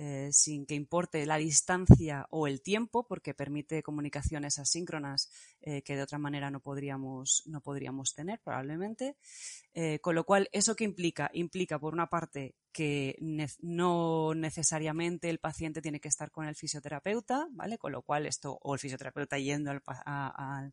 eh, 0.00 0.28
sin 0.30 0.64
que 0.64 0.76
importe 0.76 1.26
la 1.26 1.38
distancia 1.38 2.26
o 2.30 2.46
el 2.46 2.62
tiempo, 2.62 3.04
porque 3.08 3.34
permite 3.34 3.82
comunicaciones 3.82 4.60
asíncronas 4.60 5.28
eh, 5.60 5.82
que 5.82 5.96
de 5.96 6.02
otra 6.02 6.18
manera 6.18 6.52
no 6.52 6.60
podríamos, 6.60 7.42
no 7.46 7.60
podríamos 7.60 8.14
tener 8.14 8.40
probablemente. 8.40 9.16
Eh, 9.74 9.98
con 9.98 10.14
lo 10.14 10.22
cual, 10.22 10.48
¿eso 10.52 10.76
qué 10.76 10.84
implica? 10.84 11.30
Implica, 11.32 11.80
por 11.80 11.94
una 11.94 12.06
parte, 12.06 12.54
que 12.72 13.16
no 13.60 14.34
necesariamente 14.36 15.30
el 15.30 15.40
paciente 15.40 15.82
tiene 15.82 15.98
que 15.98 16.08
estar 16.08 16.30
con 16.30 16.46
el 16.46 16.54
fisioterapeuta, 16.54 17.48
¿vale? 17.50 17.76
Con 17.76 17.90
lo 17.90 18.02
cual 18.02 18.26
esto, 18.26 18.56
o 18.62 18.74
el 18.74 18.80
fisioterapeuta 18.80 19.36
yendo 19.38 19.72
al, 19.72 19.82
a 19.86 20.70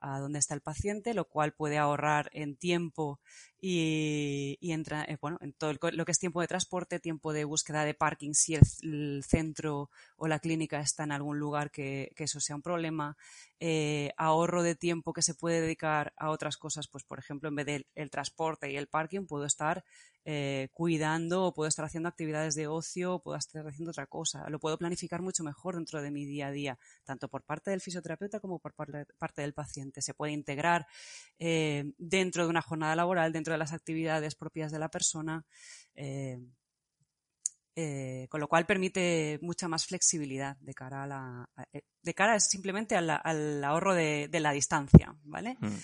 dónde 0.00 0.38
está 0.38 0.54
el 0.54 0.60
paciente, 0.60 1.14
lo 1.14 1.26
cual 1.26 1.52
puede 1.52 1.78
ahorrar 1.78 2.30
en 2.32 2.56
tiempo 2.56 3.20
y, 3.60 4.58
entra, 4.60 5.04
eh, 5.04 5.18
bueno, 5.20 5.38
en 5.42 5.52
todo 5.52 5.74
lo 5.92 6.04
que 6.04 6.12
es 6.12 6.18
tiempo 6.18 6.40
de 6.40 6.46
transporte, 6.46 6.98
tiempo 6.98 7.32
de 7.32 7.44
búsqueda 7.44 7.84
de 7.84 7.94
parking, 7.94 8.32
si 8.32 8.54
el, 8.54 9.22
centro 9.24 9.90
o 10.16 10.28
la 10.28 10.38
clínica 10.38 10.80
está 10.80 11.04
en 11.04 11.12
algún 11.12 11.38
lugar 11.38 11.70
que, 11.70 12.12
eso 12.16 12.40
sea 12.40 12.56
un 12.56 12.62
problema, 12.62 13.16
eh, 13.58 14.12
ahorro 14.16 14.62
de 14.62 14.74
tiempo 14.74 15.12
que 15.12 15.22
se 15.22 15.34
puede 15.34 15.60
dedicar 15.60 16.12
a 16.16 16.30
otras 16.30 16.56
cosas, 16.56 16.88
pues 16.88 17.04
por 17.04 17.18
ejemplo, 17.18 17.48
en 17.48 17.56
vez 17.56 17.66
del 17.66 18.10
transporte 18.10 18.70
y 18.70 18.76
el 18.76 18.88
parking, 18.88 19.26
puedo 19.26 19.44
estar 19.44 19.84
eh, 20.24 20.68
cuidando 20.72 21.44
o 21.44 21.54
puedo 21.54 21.68
estar 21.68 21.84
haciendo 21.84 22.08
actividades 22.08 22.54
de 22.54 22.66
ocio 22.66 23.14
o 23.14 23.22
puedo 23.22 23.38
estar 23.38 23.66
haciendo 23.66 23.90
otra 23.90 24.06
cosa. 24.06 24.48
Lo 24.50 24.58
puedo 24.58 24.78
planificar 24.78 25.22
mucho 25.22 25.42
mejor 25.42 25.76
dentro 25.76 26.02
de 26.02 26.10
mi 26.10 26.26
día 26.26 26.48
a 26.48 26.50
día, 26.50 26.78
tanto 27.04 27.28
por 27.28 27.42
parte 27.42 27.70
del 27.70 27.80
fisioterapeuta 27.80 28.40
como 28.40 28.58
por 28.58 28.74
parte 28.74 29.42
del 29.42 29.54
paciente. 29.54 30.02
Se 30.02 30.14
puede 30.14 30.32
integrar 30.32 30.86
eh, 31.38 31.92
dentro 31.98 32.44
de 32.44 32.50
una 32.50 32.62
jornada 32.62 32.94
laboral, 32.96 33.32
dentro 33.32 33.52
de 33.52 33.58
las 33.58 33.72
actividades 33.72 34.34
propias 34.34 34.72
de 34.72 34.78
la 34.78 34.88
persona. 34.88 35.44
Eh, 37.82 38.26
con 38.28 38.40
lo 38.40 38.48
cual 38.48 38.66
permite 38.66 39.38
mucha 39.40 39.68
más 39.68 39.86
flexibilidad 39.86 40.56
de 40.58 40.74
cara 40.74 41.04
a 41.04 41.06
la, 41.06 41.48
de 42.02 42.14
cara 42.14 42.38
simplemente 42.40 42.94
al, 42.94 43.64
ahorro 43.64 43.94
de, 43.94 44.28
la 44.32 44.52
distancia, 44.52 45.14
¿vale? 45.22 45.56
Mm. 45.60 45.78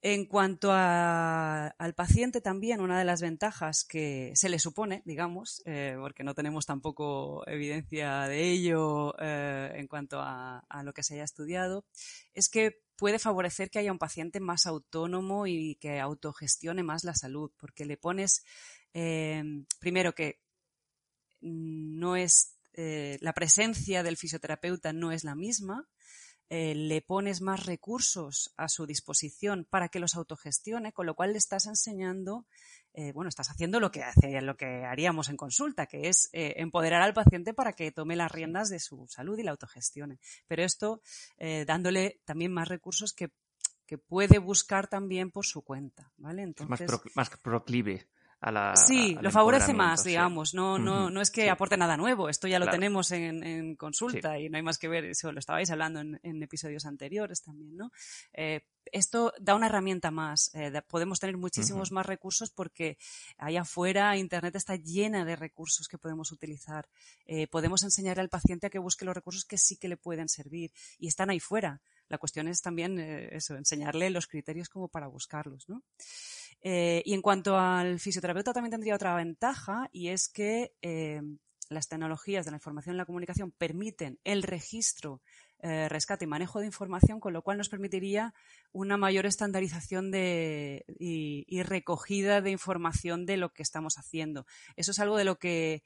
En 0.00 0.26
cuanto 0.26 0.70
al 0.72 1.94
paciente 1.96 2.40
también, 2.40 2.80
una 2.80 3.00
de 3.00 3.04
las 3.04 3.20
ventajas 3.20 3.84
que 3.84 4.30
se 4.36 4.48
le 4.48 4.60
supone, 4.60 5.02
digamos, 5.04 5.60
eh, 5.64 5.96
porque 5.98 6.22
no 6.22 6.36
tenemos 6.36 6.66
tampoco 6.66 7.44
evidencia 7.48 8.28
de 8.28 8.48
ello 8.48 9.12
eh, 9.18 9.72
en 9.74 9.88
cuanto 9.88 10.20
a, 10.20 10.62
lo 10.84 10.92
que 10.92 11.02
se 11.02 11.14
haya 11.14 11.24
estudiado, 11.24 11.84
es 12.32 12.48
que 12.48 12.80
puede 12.94 13.18
favorecer 13.18 13.70
que 13.70 13.80
haya 13.80 13.90
un 13.90 13.98
paciente 13.98 14.38
más 14.38 14.66
autónomo 14.66 15.48
y 15.48 15.74
que 15.80 15.98
autogestione 15.98 16.84
más 16.84 17.02
la 17.02 17.14
salud, 17.14 17.50
porque 17.58 17.84
le 17.84 17.96
pones, 17.96 18.44
eh, 18.94 19.42
primero 19.80 20.14
que 20.14 20.38
no 21.40 22.14
es, 22.14 22.54
la 22.74 23.32
presencia 23.32 24.04
del 24.04 24.16
fisioterapeuta 24.16 24.92
no 24.92 25.10
es 25.10 25.24
la 25.24 25.34
misma, 25.34 25.88
eh, 26.50 26.74
le 26.74 27.02
pones 27.02 27.42
más 27.42 27.66
recursos 27.66 28.54
a 28.56 28.68
su 28.68 28.86
disposición 28.86 29.66
para 29.68 29.88
que 29.88 30.00
los 30.00 30.14
autogestione, 30.14 30.92
con 30.92 31.04
lo 31.04 31.14
cual 31.14 31.32
le 31.32 31.38
estás 31.38 31.66
enseñando, 31.66 32.46
eh, 32.94 33.12
bueno, 33.12 33.28
estás 33.28 33.50
haciendo 33.50 33.80
lo 33.80 33.90
que 33.90 34.02
hace, 34.02 34.40
lo 34.40 34.56
que 34.56 34.84
haríamos 34.86 35.28
en 35.28 35.36
consulta, 35.36 35.84
que 35.86 36.08
es 36.08 36.30
eh, 36.32 36.54
empoderar 36.56 37.02
al 37.02 37.12
paciente 37.12 37.52
para 37.52 37.74
que 37.74 37.92
tome 37.92 38.16
las 38.16 38.32
riendas 38.32 38.70
de 38.70 38.80
su 38.80 39.06
salud 39.08 39.38
y 39.38 39.42
la 39.42 39.50
autogestione. 39.50 40.18
Pero 40.46 40.64
esto 40.64 41.02
dándole 41.66 42.20
también 42.24 42.52
más 42.52 42.68
recursos 42.68 43.12
que, 43.12 43.30
puede 44.06 44.38
buscar 44.38 44.86
también 44.88 45.30
por 45.30 45.46
su 45.46 45.62
cuenta, 45.62 46.12
¿vale? 46.18 46.42
Entonces, 46.42 46.90
más, 47.14 47.30
proclive 47.42 48.06
sí, 48.86 49.16
lo 49.20 49.30
favorece 49.30 49.74
más, 49.74 50.04
digamos. 50.04 50.54
No, 50.54 50.78
no, 50.78 51.10
no 51.10 51.20
es 51.20 51.30
que 51.30 51.50
aporte 51.50 51.76
nada 51.76 51.96
nuevo. 51.96 52.28
Esto 52.28 52.46
ya 52.46 52.58
lo 52.58 52.68
tenemos 52.68 53.10
en, 53.10 53.76
consulta 53.76 54.38
y 54.38 54.48
no 54.48 54.56
hay 54.56 54.62
más 54.62 54.78
que 54.78 54.88
ver. 54.88 55.04
Eso 55.04 55.32
lo 55.32 55.38
estabais 55.38 55.70
hablando 55.70 56.00
en, 56.00 56.42
episodios 56.42 56.86
anteriores 56.86 57.42
también, 57.42 57.76
¿no? 57.76 57.90
Eh, 58.32 58.62
esto 58.92 59.32
da 59.40 59.54
una 59.54 59.66
herramienta 59.66 60.10
más. 60.10 60.50
Eh, 60.54 60.72
podemos 60.86 61.18
tener 61.20 61.36
muchísimos 61.36 61.92
más 61.92 62.06
recursos 62.06 62.50
porque 62.50 62.96
allá 63.36 63.62
afuera 63.62 64.16
Internet 64.16 64.54
está 64.56 64.76
llena 64.76 65.24
de 65.24 65.36
recursos 65.36 65.88
que 65.88 65.98
podemos 65.98 66.32
utilizar. 66.32 66.88
Eh, 67.26 67.46
podemos 67.48 67.82
enseñar 67.82 68.20
al 68.20 68.28
paciente 68.28 68.66
a 68.66 68.70
que 68.70 68.78
busque 68.78 69.04
los 69.04 69.14
recursos 69.14 69.44
que 69.44 69.58
sí 69.58 69.76
que 69.76 69.88
le 69.88 69.96
pueden 69.96 70.28
servir 70.28 70.72
y 70.98 71.08
están 71.08 71.30
ahí 71.30 71.40
fuera. 71.40 71.80
La 72.08 72.18
cuestión 72.18 72.48
es 72.48 72.62
también 72.62 72.98
eso, 72.98 73.56
enseñarle 73.56 74.10
los 74.10 74.26
criterios 74.26 74.68
como 74.68 74.88
para 74.88 75.08
buscarlos, 75.08 75.68
¿no? 75.68 75.82
Eh, 76.60 77.02
y 77.04 77.14
en 77.14 77.22
cuanto 77.22 77.56
al 77.56 78.00
fisioterapeuta 78.00 78.52
también 78.52 78.72
tendría 78.72 78.96
otra 78.96 79.14
ventaja 79.14 79.88
y 79.92 80.08
es 80.08 80.28
que 80.28 80.72
eh, 80.82 81.20
las 81.68 81.88
tecnologías 81.88 82.44
de 82.44 82.50
la 82.50 82.56
información 82.56 82.96
y 82.96 82.98
la 82.98 83.04
comunicación 83.04 83.52
permiten 83.52 84.18
el 84.24 84.42
registro, 84.42 85.20
eh, 85.60 85.88
rescate 85.88 86.24
y 86.24 86.28
manejo 86.28 86.60
de 86.60 86.66
información, 86.66 87.20
con 87.20 87.32
lo 87.32 87.42
cual 87.42 87.58
nos 87.58 87.68
permitiría 87.68 88.34
una 88.72 88.96
mayor 88.96 89.26
estandarización 89.26 90.10
de, 90.10 90.84
y, 90.98 91.62
recogida 91.62 92.40
de 92.40 92.50
información 92.50 93.26
de 93.26 93.36
lo 93.36 93.52
que 93.52 93.62
estamos 93.62 93.98
haciendo. 93.98 94.46
Eso 94.76 94.92
es 94.92 94.98
algo 94.98 95.16
de 95.16 95.24
lo 95.24 95.38
que 95.38 95.82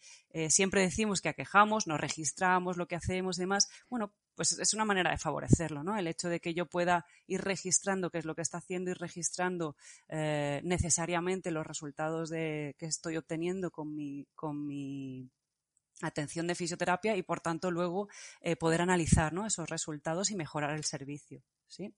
siempre 0.49 0.83
decimos 0.83 1.21
que 1.21 1.31
aquejamos, 1.31 1.87
nos 1.87 2.00
registramos 2.00 2.76
lo 2.76 2.87
que 2.87 2.97
hacemos 2.97 3.38
y 3.38 3.43
demás. 3.43 3.69
Bueno, 3.88 4.12
pues 4.35 4.59
es 4.59 4.75
una 4.75 4.85
manera 4.85 5.11
de 5.11 5.19
favorecerlo, 5.19 5.83
¿no? 5.83 5.97
El 5.97 6.07
hecho 6.07 6.29
de 6.29 6.41
que 6.41 6.55
yo 6.55 6.67
pueda 6.67 7.05
ir 7.27 7.43
registrando 7.43 8.11
qué 8.11 8.19
es 8.19 8.25
lo 8.25 8.35
que 8.35 8.43
está 8.43 8.59
haciendo, 8.59 8.91
y 8.91 8.95
registrando 8.95 9.77
eh, 10.09 10.61
necesariamente 10.65 11.51
los 11.51 11.67
resultados 11.67 12.31
de, 12.31 12.75
que 12.79 12.87
estoy 12.87 13.17
obteniendo 13.17 13.71
con 13.71 13.95
mi, 13.95 14.27
con 14.35 14.67
mi 14.67 15.31
atención 16.01 16.47
de 16.47 16.55
fisioterapia 16.55 17.17
y 17.17 17.23
por 17.23 17.41
tanto 17.41 17.71
luego 17.71 18.09
eh, 18.41 18.57
poder 18.57 18.81
analizar 18.81 19.33
esos 19.47 19.69
resultados 19.69 20.31
y 20.31 20.37
mejorar 20.37 20.75
el 20.75 20.85
servicio. 20.85 21.42
¿sí? 21.68 21.95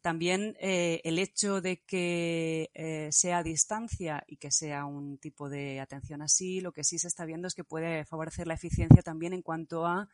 También 0.00 0.56
eh, 0.58 1.00
el 1.04 1.18
hecho 1.18 1.60
de 1.60 1.82
que 1.82 3.10
sea 3.12 3.38
a 3.38 3.42
distancia 3.42 4.24
y 4.26 4.36
que 4.36 4.50
sea 4.50 4.86
un 4.86 5.18
tipo 5.18 5.48
de 5.48 5.80
atención 5.80 6.22
así, 6.22 6.60
lo 6.60 6.72
que 6.72 6.84
sí 6.84 6.98
se 6.98 7.08
está 7.08 7.24
viendo 7.24 7.46
es 7.46 7.54
que 7.54 7.64
puede 7.64 8.04
favorecer 8.04 8.46
la 8.46 8.54
eficiencia 8.54 9.02
también 9.02 9.32
en 9.32 9.42
cuanto 9.42 9.86
a 9.86 10.08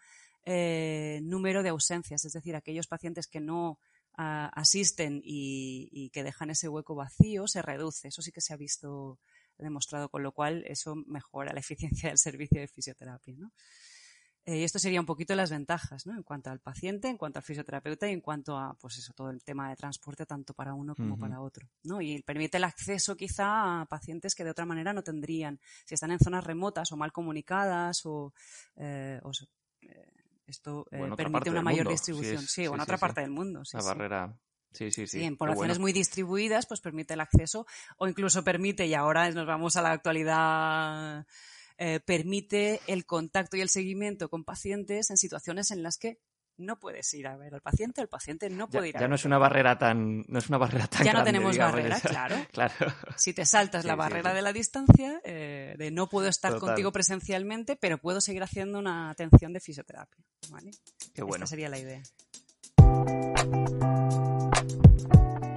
eh, 0.44 1.20
número 1.22 1.62
de 1.62 1.70
ausencias, 1.70 2.24
es 2.24 2.32
decir, 2.32 2.56
aquellos 2.56 2.86
pacientes 2.86 3.26
que 3.26 3.40
no 3.40 3.78
ah, 4.16 4.50
asisten 4.54 5.20
y, 5.22 6.10
que 6.10 6.22
dejan 6.22 6.50
ese 6.50 6.68
hueco 6.68 6.94
vacío 6.94 7.46
se 7.46 7.62
reduce. 7.62 8.08
Eso 8.08 8.22
sí 8.22 8.32
que 8.32 8.40
se 8.40 8.54
ha 8.54 8.56
visto 8.56 9.18
demostrado, 9.58 10.08
con 10.08 10.22
lo 10.22 10.32
cual 10.32 10.64
eso 10.66 10.94
mejora 10.94 11.52
la 11.52 11.60
eficiencia 11.60 12.08
del 12.08 12.18
servicio 12.18 12.60
de 12.60 12.68
fisioterapia. 12.68 13.34
Eh, 14.48 14.60
y 14.60 14.64
esto 14.64 14.78
sería 14.78 14.98
un 14.98 15.04
poquito 15.04 15.34
las 15.34 15.50
ventajas, 15.50 16.06
¿no? 16.06 16.14
En 16.16 16.22
cuanto 16.22 16.48
al 16.48 16.58
paciente, 16.58 17.08
en 17.08 17.18
cuanto 17.18 17.38
al 17.38 17.42
fisioterapeuta 17.42 18.08
y 18.08 18.14
en 18.14 18.22
cuanto 18.22 18.56
a, 18.56 18.72
pues 18.80 18.96
eso, 18.96 19.12
todo 19.12 19.28
el 19.28 19.44
tema 19.44 19.68
de 19.68 19.76
transporte 19.76 20.24
tanto 20.24 20.54
para 20.54 20.72
uno 20.72 20.94
como 20.94 21.18
para 21.18 21.42
otro, 21.42 21.68
¿no? 21.82 22.00
Y 22.00 22.22
permite 22.22 22.56
el 22.56 22.64
acceso 22.64 23.14
quizá 23.14 23.82
a 23.82 23.84
pacientes 23.84 24.34
que 24.34 24.44
de 24.44 24.50
otra 24.50 24.64
manera 24.64 24.94
no 24.94 25.02
tendrían, 25.02 25.60
si 25.84 25.92
están 25.92 26.12
en 26.12 26.18
zonas 26.18 26.44
remotas 26.44 26.90
o 26.92 26.96
mal 26.96 27.12
comunicadas 27.12 28.00
o, 28.06 28.32
eh, 28.76 29.20
esto 30.48 30.86
eh, 30.90 31.08
permite 31.16 31.50
una 31.50 31.62
mayor 31.62 31.88
distribución. 31.88 32.42
Sí, 32.42 32.64
en 32.64 32.80
otra 32.80 32.98
parte 32.98 33.20
del 33.20 33.30
mundo. 33.30 33.62
la 33.72 33.82
barrera. 33.82 34.38
Sí, 34.72 34.90
sí, 34.90 35.06
sí. 35.06 35.24
en 35.24 35.36
poblaciones 35.36 35.78
muy 35.78 35.92
distribuidas, 35.92 36.66
pues 36.66 36.80
permite 36.80 37.14
el 37.14 37.20
acceso 37.20 37.66
o 37.96 38.06
incluso 38.06 38.44
permite, 38.44 38.86
y 38.86 38.94
ahora 38.94 39.30
nos 39.30 39.46
vamos 39.46 39.76
a 39.76 39.82
la 39.82 39.92
actualidad, 39.92 41.26
eh, 41.78 42.00
permite 42.00 42.80
el 42.86 43.06
contacto 43.06 43.56
y 43.56 43.62
el 43.62 43.70
seguimiento 43.70 44.28
con 44.28 44.44
pacientes 44.44 45.10
en 45.10 45.16
situaciones 45.16 45.70
en 45.70 45.82
las 45.82 45.96
que 45.96 46.18
no 46.58 46.78
puedes 46.78 47.12
ir 47.14 47.26
a 47.26 47.36
ver 47.36 47.54
al 47.54 47.60
paciente, 47.60 48.00
el 48.00 48.08
paciente 48.08 48.50
no 48.50 48.68
puede 48.68 48.90
ir 48.90 48.96
a 48.96 49.00
ya 49.00 49.08
no 49.08 49.14
es 49.14 49.24
una 49.24 49.38
barrera 49.38 49.78
tan 49.78 50.24
no 50.28 50.38
es 50.38 50.48
una 50.48 50.58
barrera 50.58 50.86
tan 50.86 51.04
ya 51.04 51.12
no 51.12 51.24
tenemos 51.24 51.56
barrera 51.56 51.98
claro. 52.00 52.36
claro. 52.52 52.74
Si 53.16 53.32
te 53.32 53.46
saltas 53.46 53.84
la 53.84 53.94
barrera 53.94 54.34
de 54.34 54.42
la 54.42 54.52
distancia 54.52 55.20
eh, 55.24 55.74
de 55.78 55.90
no 55.90 56.08
puedo 56.08 56.28
estar 56.28 56.58
contigo 56.58 56.92
presencialmente 56.92 57.76
pero 57.76 57.98
puedo 57.98 58.20
seguir 58.20 58.42
haciendo 58.42 58.78
una 58.78 59.10
atención 59.10 59.52
de 59.52 59.60
fisioterapia 59.60 60.22
¿vale? 60.50 60.70
qué 61.14 61.22
bueno. 61.22 61.44
Esta 61.44 61.50
sería 61.50 61.68
la 61.68 61.78
idea. 61.78 62.02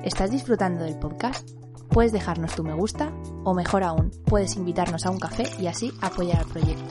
¿Estás 0.03 0.31
disfrutando 0.31 0.83
del 0.83 0.97
podcast? 0.97 1.47
Puedes 1.89 2.11
dejarnos 2.11 2.55
tu 2.55 2.63
me 2.63 2.73
gusta 2.73 3.13
o 3.43 3.53
mejor 3.53 3.83
aún, 3.83 4.11
puedes 4.25 4.55
invitarnos 4.55 5.05
a 5.05 5.11
un 5.11 5.19
café 5.19 5.43
y 5.59 5.67
así 5.67 5.91
apoyar 6.01 6.39
al 6.39 6.47
proyecto. 6.47 6.90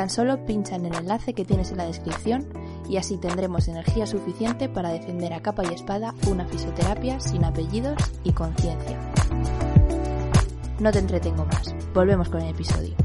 Tan 0.00 0.08
solo 0.08 0.46
pincha 0.46 0.76
en 0.76 0.86
el 0.86 0.94
enlace 0.94 1.34
que 1.34 1.44
tienes 1.44 1.72
en 1.72 1.76
la 1.76 1.84
descripción 1.84 2.48
y 2.88 2.96
así 2.96 3.18
tendremos 3.18 3.68
energía 3.68 4.06
suficiente 4.06 4.66
para 4.66 4.88
defender 4.88 5.34
a 5.34 5.42
capa 5.42 5.62
y 5.62 5.74
espada 5.74 6.14
una 6.26 6.46
fisioterapia 6.46 7.20
sin 7.20 7.44
apellidos 7.44 7.98
y 8.24 8.32
conciencia. 8.32 8.98
No 10.78 10.90
te 10.90 11.00
entretengo 11.00 11.44
más, 11.44 11.74
volvemos 11.92 12.30
con 12.30 12.40
el 12.40 12.48
episodio. 12.48 12.96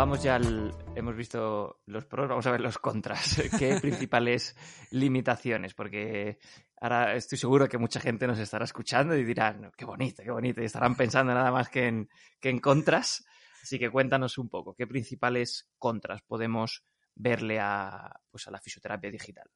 vamos 0.00 0.22
ya 0.22 0.36
al. 0.36 0.74
Hemos 0.94 1.14
visto 1.14 1.82
los 1.84 2.06
pros, 2.06 2.26
vamos 2.26 2.46
a 2.46 2.50
ver 2.50 2.62
los 2.62 2.78
contras. 2.78 3.42
¿Qué 3.58 3.78
principales 3.80 4.56
limitaciones? 4.90 5.74
Porque 5.74 6.38
ahora 6.80 7.14
estoy 7.14 7.38
seguro 7.38 7.68
que 7.68 7.78
mucha 7.78 8.00
gente 8.00 8.26
nos 8.26 8.38
estará 8.38 8.64
escuchando 8.64 9.14
y 9.14 9.24
dirán, 9.24 9.70
qué 9.76 9.84
bonito, 9.84 10.22
qué 10.22 10.30
bonito, 10.30 10.60
y 10.62 10.64
estarán 10.64 10.96
pensando 10.96 11.32
nada 11.34 11.52
más 11.52 11.68
que 11.68 11.86
en, 11.86 12.08
que 12.40 12.48
en 12.48 12.58
contras. 12.58 13.24
Así 13.62 13.78
que 13.78 13.90
cuéntanos 13.90 14.38
un 14.38 14.48
poco, 14.48 14.74
¿qué 14.74 14.86
principales 14.86 15.70
contras 15.78 16.22
podemos 16.22 16.82
verle 17.14 17.60
a, 17.60 18.20
pues 18.30 18.48
a 18.48 18.50
la 18.50 18.58
fisioterapia 18.58 19.10
digital? 19.10 19.50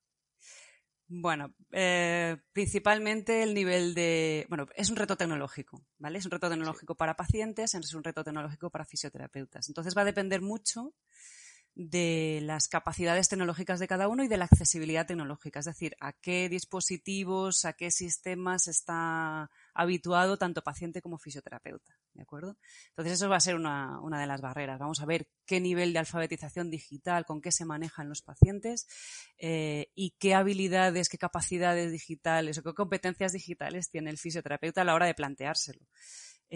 Bueno, 1.07 1.55
eh, 1.71 2.37
principalmente 2.53 3.43
el 3.43 3.53
nivel 3.53 3.95
de. 3.95 4.47
Bueno, 4.49 4.67
es 4.75 4.89
un 4.89 4.97
reto 4.97 5.17
tecnológico, 5.17 5.85
¿vale? 5.99 6.19
Es 6.19 6.25
un 6.25 6.31
reto 6.31 6.49
tecnológico 6.49 6.95
para 6.97 7.15
pacientes, 7.15 7.75
es 7.75 7.95
un 7.95 8.03
reto 8.03 8.25
tecnológico 8.25 8.71
para 8.71 8.87
fisioterapeutas. 8.87 9.69
Entonces 9.69 9.95
va 9.97 10.03
a 10.03 10.07
depender 10.07 10.41
mucho 10.41 10.95
de 11.77 12.39
las 12.43 12.69
capacidades 12.69 13.29
tecnológicas 13.29 13.81
de 13.81 13.89
cada 13.89 14.07
uno 14.07 14.23
y 14.23 14.29
de 14.29 14.37
la 14.37 14.45
accesibilidad 14.45 15.07
tecnológica, 15.07 15.59
es 15.59 15.65
decir, 15.65 15.97
a 16.01 16.13
qué 16.13 16.49
dispositivos, 16.49 17.65
a 17.65 17.73
qué 17.73 17.91
sistemas 17.91 18.69
está 18.69 19.51
habituado 19.75 20.37
tanto 20.37 20.63
paciente 20.63 21.03
como 21.03 21.19
fisioterapeuta, 21.19 21.99
¿De 22.13 22.23
acuerdo? 22.23 22.57
Entonces, 22.91 23.15
eso 23.15 23.29
va 23.29 23.37
a 23.37 23.41
ser 23.41 23.57
una, 23.57 24.01
una, 24.01 24.21
de 24.21 24.29
las 24.29 24.41
barreras. 24.41 24.79
Vamos 24.79 25.01
a 25.01 25.07
ver 25.07 25.27
qué 25.47 25.59
nivel 25.59 25.93
de 25.93 25.99
alfabetización 25.99 26.71
digital, 26.71 27.27
con 27.27 27.41
qué 27.41 27.51
se 27.51 27.65
manejan 27.65 28.09
los 28.09 28.23
pacientes 28.23 28.87
eh, 29.37 29.91
y 29.97 30.15
qué 30.21 30.35
habilidades, 30.35 31.09
qué 31.09 31.19
capacidades 31.19 31.91
digitales 31.91 32.59
o 32.59 32.63
qué 32.63 32.73
competencias 32.73 33.33
digitales 33.33 33.91
tiene 33.91 34.11
el 34.11 34.19
fisioterapeuta 34.19 34.83
a 34.83 34.85
la 34.85 34.95
hora 34.95 35.07
de 35.07 35.15
planteárselo. 35.15 35.81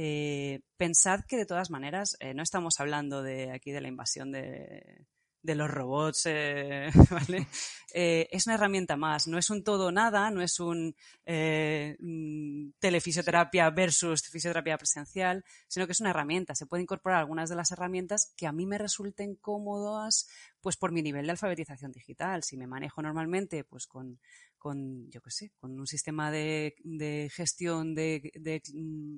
Eh, 0.00 0.60
pensad 0.76 1.24
que 1.26 1.36
de 1.36 1.44
todas 1.44 1.70
maneras 1.70 2.16
eh, 2.20 2.32
no 2.32 2.44
estamos 2.44 2.78
hablando 2.78 3.20
de 3.20 3.50
aquí 3.50 3.72
de 3.72 3.80
la 3.80 3.88
invasión 3.88 4.30
de, 4.30 5.08
los 5.42 5.68
robots, 5.68 6.26
eh, 6.26 6.88
¿vale? 7.10 7.48
Es 7.92 8.46
una 8.46 8.54
herramienta 8.54 8.96
más, 8.96 9.26
no 9.26 9.38
es 9.38 9.50
un 9.50 9.64
todo 9.64 9.90
nada, 9.90 10.30
no 10.30 10.40
es 10.40 10.60
un 10.60 10.94
mm, 11.26 12.70
telefisioterapia 12.78 13.70
versus 13.70 14.22
fisioterapia 14.30 14.78
presencial, 14.78 15.44
sino 15.66 15.86
que 15.86 15.92
es 15.92 16.00
una 16.00 16.10
herramienta. 16.10 16.54
Se 16.54 16.66
puede 16.66 16.84
incorporar 16.84 17.18
algunas 17.18 17.48
de 17.48 17.56
las 17.56 17.72
herramientas 17.72 18.32
que 18.36 18.46
a 18.46 18.52
mí 18.52 18.66
me 18.66 18.78
resulten 18.78 19.34
cómodas, 19.34 20.28
pues 20.60 20.76
por 20.76 20.92
mi 20.92 21.02
nivel 21.02 21.26
de 21.26 21.32
alfabetización 21.32 21.90
digital. 21.90 22.44
Si 22.44 22.56
me 22.56 22.68
manejo 22.68 23.02
normalmente, 23.02 23.64
pues 23.64 23.88
con, 23.88 24.20
con 24.58 25.10
yo 25.10 25.20
qué 25.20 25.30
sé, 25.30 25.52
con 25.60 25.78
un 25.78 25.86
sistema 25.86 26.30
de, 26.30 26.74
de 26.82 27.30
gestión 27.32 27.94
de, 27.94 28.30
de, 28.34 28.62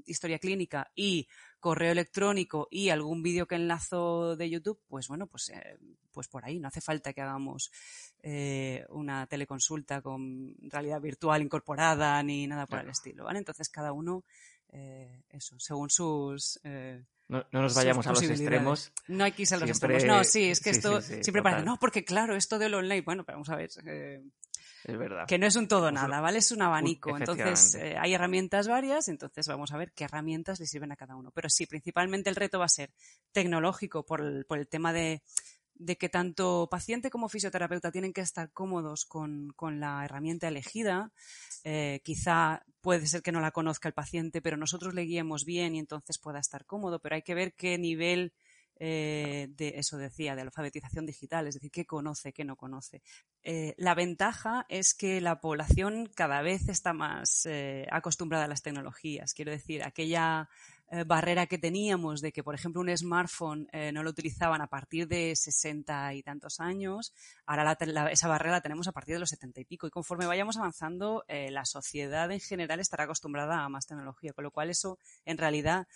historia 0.07 0.39
clínica 0.39 0.91
y 0.95 1.27
correo 1.59 1.93
electrónico 1.93 2.69
y 2.71 2.91
algún 2.91 3.23
vídeo 3.23 3.47
que 3.47 3.55
enlazo 3.55 4.37
de 4.37 4.51
YouTube, 4.51 4.81
pues 4.89 5.09
bueno, 5.09 5.27
pues, 5.27 5.51
eh, 5.51 5.79
pues 6.13 6.29
por 6.29 6.45
ahí. 6.45 6.59
No 6.59 6.69
hace 6.69 6.81
falta 6.81 7.13
que 7.13 7.21
hagamos 7.21 7.71
eh, 8.23 8.85
una 8.91 9.27
teleconsulta 9.27 10.03
con 10.03 10.55
realidad 10.61 11.01
virtual 11.01 11.43
incorporada 11.43 12.23
ni 12.23 12.47
nada 12.47 12.67
por 12.67 12.81
el 12.81 12.91
estilo, 12.91 13.25
¿vale? 13.25 13.39
Entonces 13.39 13.69
cada 13.69 13.93
uno, 13.93 14.25
eh, 14.71 15.23
eso, 15.29 15.59
según 15.59 15.91
sus... 15.91 16.61
Eh, 16.65 17.03
no, 17.29 17.47
no, 17.53 17.63
nos 17.63 17.75
vayamos 17.75 18.07
a 18.09 18.11
los 18.11 18.23
extremos. 18.25 18.93
No 19.07 19.23
hay 19.23 19.31
que 19.31 19.43
irse 19.43 19.55
a 19.55 19.59
los 19.59 19.71
siempre... 19.71 19.95
extremos. 19.95 20.19
No, 20.19 20.25
sí, 20.25 20.51
es 20.51 20.61
que 20.61 20.73
sí, 20.73 20.79
esto 20.79 21.01
sí, 21.01 21.07
sí, 21.07 21.25
siempre 21.25 21.43
total. 21.43 21.53
parece, 21.53 21.67
no, 21.67 21.77
porque 21.79 22.05
claro, 22.05 22.35
esto 22.35 22.59
del 22.59 22.75
online, 22.75 23.03
bueno, 23.03 23.25
pero 23.25 23.37
vamos 23.37 23.51
a 23.51 23.57
ver. 23.57 23.71
Eh, 23.87 24.21
es 24.85 24.99
verdad. 24.99 25.27
Que 25.27 25.39
no 25.39 25.47
es 25.47 25.57
un 25.57 25.69
todo 25.69 25.91
nada, 25.91 26.21
¿vale? 26.21 26.39
Es 26.39 26.53
un 26.53 26.63
abanico. 26.63 27.17
Entonces, 27.17 27.75
eh, 27.75 27.97
hay 27.99 28.15
herramientas 28.15 28.69
varias, 28.69 29.09
entonces 29.09 29.47
vamos 29.47 29.73
a 29.73 29.77
ver 29.77 29.93
qué 29.93 30.05
herramientas 30.05 30.61
le 30.61 30.67
sirven 30.67 30.93
a 30.93 30.97
cada 30.97 31.17
uno. 31.17 31.31
Pero 31.33 31.49
sí, 31.49 31.67
principalmente 31.67 32.31
el 32.31 32.37
reto 32.37 32.59
va 32.59 32.65
a 32.67 32.69
ser 32.69 32.93
tecnológico 33.33 34.05
por 34.05 34.21
el, 34.21 34.45
por 34.47 34.59
el 34.59 34.69
tema 34.69 34.93
de, 34.93 35.23
de 35.75 35.97
que 35.97 36.09
tanto 36.09 36.69
paciente 36.71 37.11
como 37.11 37.29
fisioterapeuta 37.29 37.91
tienen 37.91 38.13
que 38.13 38.21
estar 38.21 38.53
cómodos 38.53 39.07
con, 39.07 39.53
con 39.57 39.81
la 39.81 40.05
herramienta 40.05 40.49
elegida. 40.49 41.11
Eh, 41.65 42.01
quizá 42.05 42.63
puede 42.83 43.07
ser 43.07 43.23
que 43.23 43.33
no 43.33 43.41
la 43.41 43.51
conozca 43.51 43.89
el 43.89 43.95
paciente, 43.95 44.43
pero 44.43 44.57
nosotros 44.59 44.95
le 44.95 45.03
guiemos 45.03 45.45
bien 45.45 45.75
y 45.75 45.79
entonces 45.79 46.19
pueda 46.19 46.39
estar 46.39 46.67
cómodo, 46.67 46.99
pero 47.01 47.15
hay 47.15 47.23
que 47.23 47.35
ver 47.35 47.55
qué 47.55 47.79
nivel 47.79 48.35
eh, 48.83 49.49
de 49.51 49.75
eso 49.77 49.99
decía, 49.99 50.35
de 50.35 50.41
alfabetización 50.41 51.05
digital, 51.05 51.47
es 51.47 51.55
decir, 51.55 51.71
qué 51.71 51.85
conoce, 51.85 52.33
qué 52.33 52.47
no 52.47 52.57
conoce. 52.57 53.03
Eh, 53.43 53.75
la 53.77 53.95
ventaja 53.95 54.65
es 54.71 54.95
que 54.95 55.21
la 55.21 55.39
población 55.39 56.07
cada 56.15 56.41
vez 56.41 56.67
está 56.71 56.95
más 56.95 57.45
eh, 57.45 57.87
acostumbrada 57.91 58.47
a 58.47 58.49
las 58.49 58.63
tecnologías. 58.63 59.35
Quiero 59.35 59.51
decir, 59.51 59.85
aquella 59.85 60.49
eh, 60.91 61.05
barrera 61.05 61.47
que 61.47 61.59
teníamos 61.59 62.21
de 62.21 62.33
que, 62.33 62.43
por 62.43 62.55
ejemplo, 62.55 62.81
un 62.81 62.97
smartphone 62.97 63.69
eh, 63.73 63.93
no 63.93 64.03
lo 64.03 64.11
utilizaban 64.11 64.61
a 64.61 64.67
partir 64.67 65.07
de 65.07 65.35
sesenta 65.37 66.13
y 66.15 66.23
tantos 66.23 66.61
años, 66.61 67.15
ahora 67.47 67.77
esa 68.11 68.29
barrera 68.29 68.57
la 68.57 68.61
tenemos 68.61 68.89
a 68.89 68.93
partir 68.93 69.15
de 69.15 69.21
los 69.21 69.31
setenta 69.31 69.61
y 69.61 69.65
pico. 69.65 69.87
Y 69.87 69.91
conforme 69.91 70.27
vayamos 70.27 70.57
avanzando, 70.57 71.25
eh, 71.29 71.51
la 71.51 71.65
sociedad 71.65 72.31
en 72.31 72.41
general 72.41 72.81
estará 72.81 73.05
acostumbrada 73.05 73.65
a 73.65 73.69
más 73.69 73.87
tecnología, 73.87 74.33
con 74.33 74.45
lo 74.45 74.51
cual 74.51 74.71
eso, 74.71 74.99
en 75.25 75.39
realidad, 75.39 75.87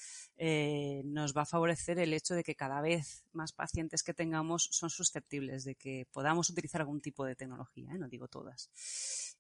nos 1.05 1.35
va 1.37 1.43
a 1.43 1.47
favorecer 1.47 1.99
el 1.99 2.13
hecho 2.13 2.35
de 2.35 2.43
que 2.43 2.55
cada 2.55 2.81
vez 2.81 3.25
más 3.33 3.53
pacientes 3.53 4.03
que 4.03 4.15
tengamos 4.15 4.69
son 4.71 4.91
susceptibles 4.91 5.65
de 5.65 5.75
que 5.75 6.07
podamos 6.13 6.51
utilizar 6.51 6.81
algún 6.81 7.01
tipo 7.01 7.25
de 7.25 7.37
tecnología, 7.37 7.95
no 7.95 8.09
digo 8.09 8.29
todas. 8.29 8.71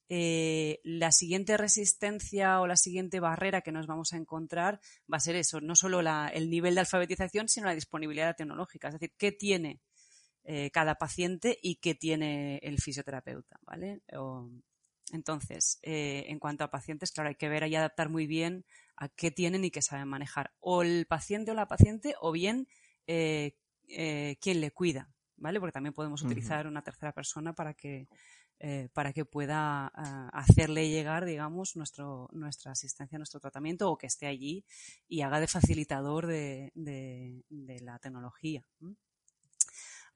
Eh, 0.08 0.80
la 0.84 1.10
siguiente 1.12 1.56
resistencia 1.56 2.60
o 2.60 2.66
la 2.66 2.76
siguiente 2.76 3.20
barrera 3.20 3.62
que 3.62 3.72
nos 3.72 3.86
vamos 3.86 4.12
a 4.12 4.18
encontrar 4.18 4.80
va 5.10 5.16
a 5.16 5.20
ser 5.20 5.34
eso, 5.36 5.60
no 5.62 5.74
solo 5.74 6.02
la, 6.02 6.28
el 6.28 6.50
nivel 6.50 6.74
de 6.74 6.80
alfabetización, 6.80 7.48
sino 7.48 7.66
la 7.66 7.74
disponibilidad 7.74 8.36
tecnológica. 8.36 8.88
Es 8.88 8.94
decir, 8.94 9.14
qué 9.16 9.32
tiene 9.32 9.80
eh, 10.44 10.70
cada 10.70 10.96
paciente 10.96 11.58
y 11.62 11.76
qué 11.76 11.94
tiene 11.94 12.58
el 12.58 12.78
fisioterapeuta, 12.80 13.58
¿vale? 13.62 14.02
O, 14.14 14.50
entonces, 15.12 15.78
eh, 15.82 16.24
en 16.28 16.38
cuanto 16.38 16.64
a 16.64 16.70
pacientes, 16.70 17.10
claro, 17.10 17.28
hay 17.28 17.36
que 17.36 17.48
ver 17.48 17.66
y 17.66 17.74
adaptar 17.74 18.10
muy 18.10 18.26
bien 18.26 18.66
a 18.96 19.08
qué 19.08 19.30
tienen 19.30 19.64
y 19.64 19.70
qué 19.70 19.80
saben 19.80 20.08
manejar. 20.08 20.52
O 20.60 20.82
el 20.82 21.06
paciente 21.06 21.50
o 21.50 21.54
la 21.54 21.68
paciente, 21.68 22.14
o 22.20 22.30
bien 22.32 22.68
quien 23.06 24.60
le 24.60 24.70
cuida, 24.72 25.10
¿vale? 25.36 25.60
Porque 25.60 25.72
también 25.72 25.92
podemos 25.92 26.22
uh 26.22 26.24
-huh. 26.24 26.30
utilizar 26.30 26.66
una 26.66 26.82
tercera 26.82 27.12
persona 27.12 27.52
para 27.52 27.74
que 27.74 28.08
eh, 28.60 28.88
para 28.92 29.12
que 29.12 29.24
pueda 29.24 29.92
uh, 29.96 30.28
hacerle 30.32 30.88
llegar, 30.88 31.24
digamos, 31.24 31.76
nuestra 31.76 32.72
asistencia, 32.72 33.18
nuestro 33.18 33.40
tratamiento 33.40 33.90
o 33.90 33.98
que 33.98 34.06
esté 34.06 34.26
allí 34.26 34.64
y 35.08 35.22
haga 35.22 35.40
de 35.40 35.48
facilitador 35.48 36.26
de 36.26 36.72
la 37.82 37.98
tecnología. 37.98 38.64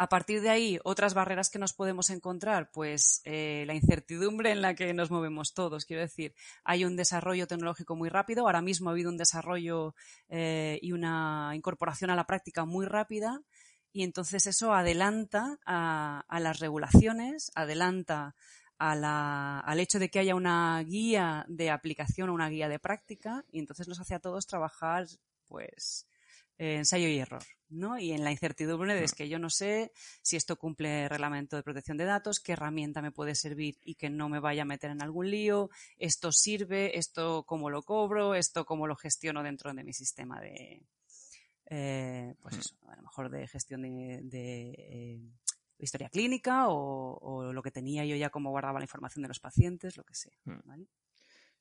A 0.00 0.08
partir 0.08 0.40
de 0.42 0.48
ahí, 0.48 0.78
otras 0.84 1.12
barreras 1.12 1.50
que 1.50 1.58
nos 1.58 1.72
podemos 1.72 2.10
encontrar, 2.10 2.70
pues 2.70 3.20
eh, 3.24 3.64
la 3.66 3.74
incertidumbre 3.74 4.52
en 4.52 4.62
la 4.62 4.76
que 4.76 4.94
nos 4.94 5.10
movemos 5.10 5.54
todos. 5.54 5.86
Quiero 5.86 6.02
decir, 6.02 6.34
hay 6.62 6.84
un 6.84 6.94
desarrollo 6.94 7.48
tecnológico 7.48 7.96
muy 7.96 8.08
rápido. 8.08 8.46
Ahora 8.46 8.62
mismo 8.62 8.88
ha 8.88 8.92
habido 8.92 9.10
un 9.10 9.16
desarrollo 9.16 9.96
eh, 10.28 10.78
y 10.82 10.92
una 10.92 11.50
incorporación 11.52 12.10
a 12.10 12.14
la 12.14 12.28
práctica 12.28 12.64
muy 12.64 12.86
rápida 12.86 13.42
y 13.92 14.02
entonces 14.02 14.46
eso 14.46 14.74
adelanta 14.74 15.58
a, 15.64 16.24
a 16.28 16.40
las 16.40 16.58
regulaciones, 16.60 17.50
adelanta 17.54 18.34
a 18.78 18.94
la, 18.94 19.60
al 19.60 19.80
hecho 19.80 19.98
de 19.98 20.08
que 20.08 20.20
haya 20.20 20.34
una 20.34 20.82
guía 20.84 21.44
de 21.48 21.70
aplicación 21.70 22.30
o 22.30 22.34
una 22.34 22.48
guía 22.48 22.68
de 22.68 22.78
práctica 22.78 23.44
y 23.50 23.58
entonces 23.58 23.88
nos 23.88 24.00
hace 24.00 24.14
a 24.14 24.20
todos 24.20 24.46
trabajar 24.46 25.06
pues 25.46 26.06
eh, 26.58 26.76
ensayo 26.76 27.08
y 27.08 27.18
error, 27.18 27.42
¿no? 27.68 27.98
Y 27.98 28.12
en 28.12 28.24
la 28.24 28.30
incertidumbre 28.30 28.94
de 28.94 29.04
es 29.04 29.14
que 29.14 29.28
yo 29.28 29.38
no 29.38 29.50
sé 29.50 29.92
si 30.22 30.36
esto 30.36 30.56
cumple 30.56 31.04
el 31.04 31.10
reglamento 31.10 31.56
de 31.56 31.62
protección 31.62 31.96
de 31.96 32.04
datos, 32.04 32.40
qué 32.40 32.52
herramienta 32.52 33.02
me 33.02 33.12
puede 33.12 33.34
servir 33.34 33.78
y 33.82 33.96
que 33.96 34.10
no 34.10 34.28
me 34.28 34.40
vaya 34.40 34.62
a 34.62 34.66
meter 34.66 34.90
en 34.90 35.02
algún 35.02 35.30
lío, 35.30 35.70
esto 35.98 36.30
sirve, 36.30 36.98
esto 36.98 37.44
cómo 37.44 37.70
lo 37.70 37.82
cobro, 37.82 38.34
esto 38.34 38.64
cómo 38.64 38.86
lo 38.86 38.96
gestiono 38.96 39.42
dentro 39.42 39.72
de 39.72 39.84
mi 39.84 39.92
sistema 39.92 40.40
de, 40.40 40.82
eh, 41.70 42.34
pues 42.40 42.56
eso, 42.58 42.76
a 42.86 42.96
lo 42.96 43.02
mejor 43.02 43.30
de 43.30 43.46
gestión 43.46 43.82
de, 43.82 44.20
de 44.22 44.70
eh, 44.70 45.20
historia 45.78 46.08
clínica 46.08 46.68
o, 46.68 47.18
o, 47.18 47.52
lo 47.52 47.62
que 47.62 47.70
tenía 47.70 48.04
yo 48.04 48.16
ya 48.16 48.30
como 48.30 48.50
guardaba 48.50 48.78
la 48.80 48.84
información 48.84 49.22
de 49.22 49.28
los 49.28 49.40
pacientes, 49.40 49.96
lo 49.96 50.04
que 50.04 50.14
sea. 50.14 50.32
¿vale? 50.64 50.86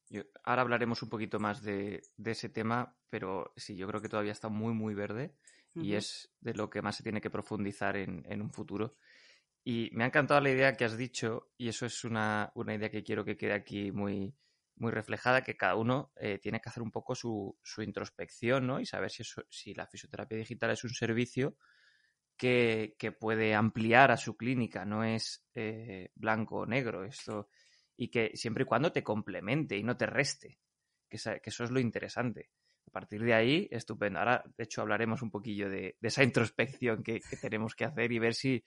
Yo, 0.10 0.24
ahora 0.44 0.62
hablaremos 0.62 1.04
un 1.04 1.10
poquito 1.10 1.40
más 1.40 1.62
de, 1.62 2.04
de, 2.16 2.32
ese 2.32 2.50
tema, 2.50 2.96
pero 3.10 3.54
sí, 3.58 3.76
yo 3.76 3.88
creo 3.88 4.02
que 4.02 4.10
todavía 4.10 4.32
está 4.32 4.48
muy, 4.48 4.74
muy 4.74 4.94
verde 4.94 5.36
uh 5.76 5.80
-huh. 5.80 5.86
y 5.86 5.96
es 5.96 6.32
de 6.40 6.54
lo 6.54 6.70
que 6.70 6.82
más 6.82 6.96
se 6.96 7.04
tiene 7.04 7.20
que 7.20 7.30
profundizar 7.30 7.98
en, 7.98 8.26
en, 8.30 8.42
un 8.42 8.52
futuro. 8.52 8.96
Y 9.66 9.90
me 9.92 10.06
ha 10.06 10.08
encantado 10.08 10.40
la 10.40 10.50
idea 10.50 10.78
que 10.78 10.86
has 10.86 10.98
dicho 10.98 11.52
y 11.58 11.68
eso 11.68 11.86
es 11.86 12.06
una, 12.06 12.52
una 12.56 12.74
idea 12.74 12.90
que 12.90 13.04
quiero 13.04 13.26
que 13.26 13.36
quede 13.36 13.54
aquí 13.54 13.92
muy, 13.92 14.34
muy 14.78 14.92
reflejada, 14.92 15.44
que 15.44 15.58
cada 15.58 15.76
uno 15.76 16.12
eh, 16.16 16.40
tiene 16.40 16.60
que 16.60 16.70
hacer 16.70 16.84
un 16.84 16.92
poco 16.92 17.16
su, 17.16 17.58
su 17.64 17.82
introspección 17.82 18.68
¿no? 18.68 18.80
y 18.80 18.86
saber 18.86 19.12
si, 19.12 19.24
eso, 19.24 19.44
si 19.50 19.74
la 19.74 19.88
fisioterapia 19.88 20.38
digital 20.38 20.72
es 20.72 20.84
un 20.84 20.92
servicio 20.92 21.58
que, 22.38 22.96
puede 23.20 23.56
ampliar 23.56 24.12
a 24.12 24.18
su 24.18 24.38
clínica, 24.38 24.86
no 24.86 25.04
es 25.04 25.46
eh, 25.56 26.12
blanco 26.16 26.60
o 26.60 26.66
negro. 26.66 27.04
Esto 27.04 27.50
y 27.98 28.10
que 28.10 28.32
siempre 28.36 28.64
y 28.64 28.66
cuando 28.68 28.92
te 28.92 29.04
complemente 29.04 29.76
y 29.76 29.84
no 29.84 29.98
te 29.98 30.06
reste, 30.06 30.60
que, 31.10 31.18
eso 31.18 31.64
es 31.64 31.72
lo 31.72 31.80
interesante. 31.80 32.52
A 32.88 32.92
partir 32.92 33.24
de 33.24 33.34
ahí, 33.34 33.68
estupendo. 33.72 34.20
Ahora, 34.20 34.44
de 34.56 34.64
hecho, 34.64 34.82
hablaremos 34.82 35.22
un 35.22 35.32
poquillo 35.32 35.70
de, 35.70 35.98
esa 36.02 36.24
introspección 36.24 37.04
que, 37.04 37.20
tenemos 37.42 37.76
que 37.76 37.86
hacer 37.86 38.12
y 38.12 38.20
ver 38.20 38.36
si, 38.36 38.64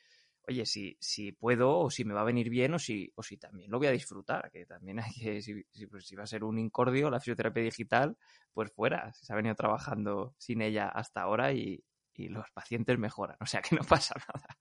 oye, 0.48 0.66
si, 0.66 0.96
si 1.00 1.32
puedo 1.32 1.78
o 1.78 1.90
si 1.90 2.04
me 2.04 2.14
va 2.14 2.22
a 2.22 2.24
venir 2.24 2.50
bien 2.50 2.74
o 2.74 2.78
si, 2.78 3.12
o 3.14 3.22
si 3.22 3.36
también 3.36 3.70
lo 3.70 3.78
voy 3.78 3.88
a 3.88 3.92
disfrutar, 3.92 4.50
que 4.50 4.66
también 4.66 5.00
hay 5.00 5.12
que, 5.12 5.42
si, 5.42 5.64
si, 5.72 5.86
pues, 5.86 6.06
si 6.06 6.16
va 6.16 6.24
a 6.24 6.26
ser 6.26 6.44
un 6.44 6.58
incordio 6.58 7.10
la 7.10 7.20
fisioterapia 7.20 7.62
digital, 7.62 8.16
pues 8.52 8.72
fuera, 8.72 9.12
se 9.14 9.32
ha 9.32 9.36
venido 9.36 9.54
trabajando 9.54 10.34
sin 10.38 10.62
ella 10.62 10.88
hasta 10.88 11.22
ahora 11.22 11.52
y, 11.52 11.82
y 12.14 12.28
los 12.28 12.50
pacientes 12.52 12.98
mejoran, 12.98 13.36
o 13.40 13.46
sea 13.46 13.62
que 13.62 13.76
no 13.76 13.82
pasa 13.88 14.14
nada. 14.18 14.58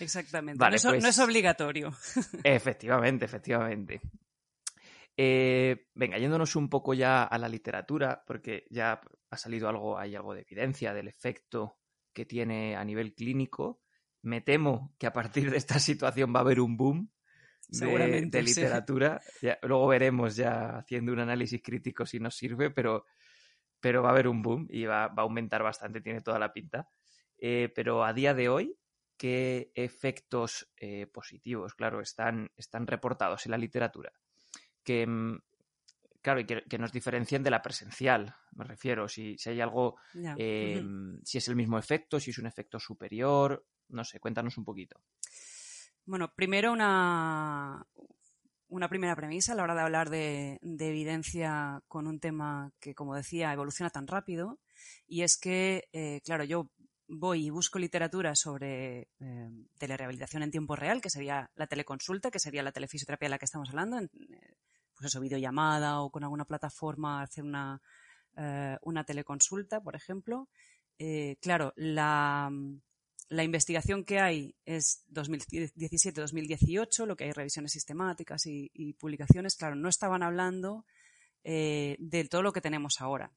Exactamente, 0.00 0.58
vale, 0.58 0.72
no, 0.72 0.76
es, 0.76 0.84
pues, 0.86 1.02
no, 1.02 1.08
es, 1.08 1.18
obligatorio. 1.18 1.92
Efectivamente, 2.44 3.24
efectivamente. 3.24 4.00
Eh, 5.16 5.88
venga, 5.94 6.16
yéndonos 6.16 6.56
un 6.56 6.70
poco 6.70 6.94
ya 6.94 7.24
a 7.24 7.38
la 7.38 7.48
literatura, 7.48 8.24
porque 8.26 8.66
ya 8.70 9.00
ha 9.30 9.36
salido 9.36 9.68
algo, 9.68 9.98
hay 9.98 10.16
algo 10.16 10.34
de 10.34 10.40
evidencia 10.40 10.94
del 10.94 11.08
efecto 11.08 11.78
que 12.14 12.24
tiene 12.24 12.76
a 12.76 12.84
nivel 12.84 13.14
clínico. 13.14 13.81
Me 14.22 14.40
temo 14.40 14.94
que 14.98 15.06
a 15.06 15.12
partir 15.12 15.50
de 15.50 15.56
esta 15.56 15.78
situación 15.78 16.32
va 16.34 16.38
a 16.38 16.42
haber 16.42 16.60
un 16.60 16.76
boom 16.76 17.10
de, 17.68 18.26
de 18.26 18.42
literatura. 18.42 19.20
Sí. 19.20 19.46
Ya, 19.46 19.58
luego 19.62 19.88
veremos 19.88 20.36
ya 20.36 20.78
haciendo 20.78 21.12
un 21.12 21.20
análisis 21.20 21.60
crítico 21.62 22.06
si 22.06 22.20
nos 22.20 22.36
sirve, 22.36 22.70
pero 22.70 23.04
pero 23.82 24.00
va 24.00 24.10
a 24.10 24.12
haber 24.12 24.28
un 24.28 24.42
boom 24.42 24.68
y 24.70 24.84
va, 24.84 25.08
va 25.08 25.22
a 25.22 25.26
aumentar 25.26 25.62
bastante, 25.64 26.00
tiene 26.00 26.20
toda 26.20 26.38
la 26.38 26.52
pinta. 26.52 26.88
Eh, 27.36 27.70
pero 27.74 28.04
a 28.04 28.12
día 28.12 28.32
de 28.32 28.48
hoy, 28.48 28.78
¿qué 29.16 29.72
efectos 29.74 30.72
eh, 30.76 31.08
positivos, 31.08 31.74
claro, 31.74 32.00
están, 32.00 32.52
están 32.56 32.86
reportados 32.86 33.44
en 33.44 33.50
la 33.50 33.58
literatura? 33.58 34.12
Que, 34.84 35.04
mm, 35.04 35.36
claro, 36.22 36.38
y 36.38 36.46
que, 36.46 36.62
que, 36.62 36.78
nos 36.78 36.92
diferencien 36.92 37.42
de 37.42 37.50
la 37.50 37.60
presencial, 37.60 38.36
me 38.52 38.64
refiero, 38.64 39.08
si, 39.08 39.36
si 39.36 39.50
hay 39.50 39.60
algo, 39.60 39.96
Ujú. 40.14 41.20
si 41.24 41.38
es 41.38 41.48
el 41.48 41.56
mismo 41.56 41.76
efecto, 41.76 42.20
si 42.20 42.30
es 42.30 42.38
un 42.38 42.46
efecto 42.46 42.78
superior, 42.78 43.66
no 43.92 44.04
sé, 44.04 44.20
cuéntanos 44.20 44.56
un 44.58 44.64
poquito. 44.64 45.00
Bueno, 46.04 46.32
primero 46.34 46.72
una, 46.72 47.86
una 48.68 48.88
primera 48.88 49.14
premisa 49.14 49.52
a 49.52 49.54
la 49.54 49.62
hora 49.62 49.74
de 49.74 49.80
hablar 49.82 50.10
de, 50.10 50.58
de 50.62 50.88
evidencia 50.88 51.82
con 51.86 52.06
un 52.06 52.18
tema 52.18 52.72
que, 52.80 52.94
como 52.94 53.14
decía, 53.14 53.52
evoluciona 53.52 53.90
tan 53.90 54.06
rápido. 54.06 54.58
Y 55.06 55.22
es 55.22 55.36
que, 55.36 55.88
eh, 55.92 56.20
claro, 56.24 56.44
yo 56.44 56.70
voy 57.06 57.46
y 57.46 57.50
busco 57.50 57.78
literatura 57.78 58.34
sobre 58.34 59.08
eh, 59.20 59.50
telerehabilitación 59.78 60.42
en 60.42 60.50
tiempo 60.50 60.74
real, 60.74 61.00
que 61.00 61.10
sería 61.10 61.50
la 61.54 61.66
teleconsulta, 61.66 62.30
que 62.30 62.40
sería 62.40 62.62
la 62.62 62.72
telefisioterapia 62.72 63.26
de 63.26 63.30
la 63.30 63.38
que 63.38 63.44
estamos 63.44 63.68
hablando, 63.68 63.98
en, 63.98 64.04
eh, 64.04 64.56
pues 64.96 65.06
eso, 65.06 65.20
videollamada 65.20 66.00
o 66.00 66.10
con 66.10 66.24
alguna 66.24 66.46
plataforma, 66.46 67.22
hacer 67.22 67.44
una, 67.44 67.80
una 68.82 69.04
teleconsulta, 69.04 69.80
por 69.80 69.94
ejemplo. 69.94 70.48
Claro, 71.40 71.72
la, 71.76 72.50
la 73.32 73.44
investigación 73.44 74.04
que 74.04 74.20
hay 74.20 74.54
es 74.66 75.06
2017-2018, 75.10 77.06
lo 77.06 77.16
que 77.16 77.24
hay 77.24 77.32
revisiones 77.32 77.72
sistemáticas 77.72 78.44
y, 78.44 78.92
publicaciones, 79.00 79.56
claro, 79.56 79.74
no 79.74 79.88
estaban 79.88 80.22
hablando 80.22 80.84
eh, 81.42 81.96
de 81.98 82.24
todo 82.26 82.42
lo 82.42 82.52
que 82.52 82.60
tenemos 82.60 83.00
ahora. 83.00 83.32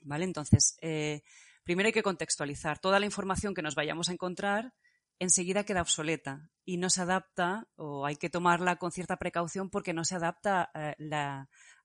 ¿Vale? 0.00 0.24
Entonces, 0.24 0.78
eh, 0.80 1.20
primero 1.62 1.88
hay 1.88 1.92
que 1.92 2.02
contextualizar. 2.02 2.78
Toda 2.78 2.98
la 2.98 3.04
información 3.04 3.52
que 3.52 3.60
nos 3.60 3.74
vayamos 3.74 4.08
a 4.08 4.12
encontrar 4.12 4.72
enseguida 5.18 5.64
queda 5.64 5.82
obsoleta 5.82 6.48
y 6.64 6.78
no 6.78 6.88
se 6.88 7.02
adapta, 7.02 7.68
o 7.76 8.06
hay 8.06 8.16
que 8.16 8.30
tomarla 8.30 8.76
con 8.76 8.92
cierta 8.92 9.18
precaución 9.18 9.68
porque 9.68 9.92
no 9.92 10.04
se 10.06 10.14
adapta 10.14 10.70
eh, 10.74 10.96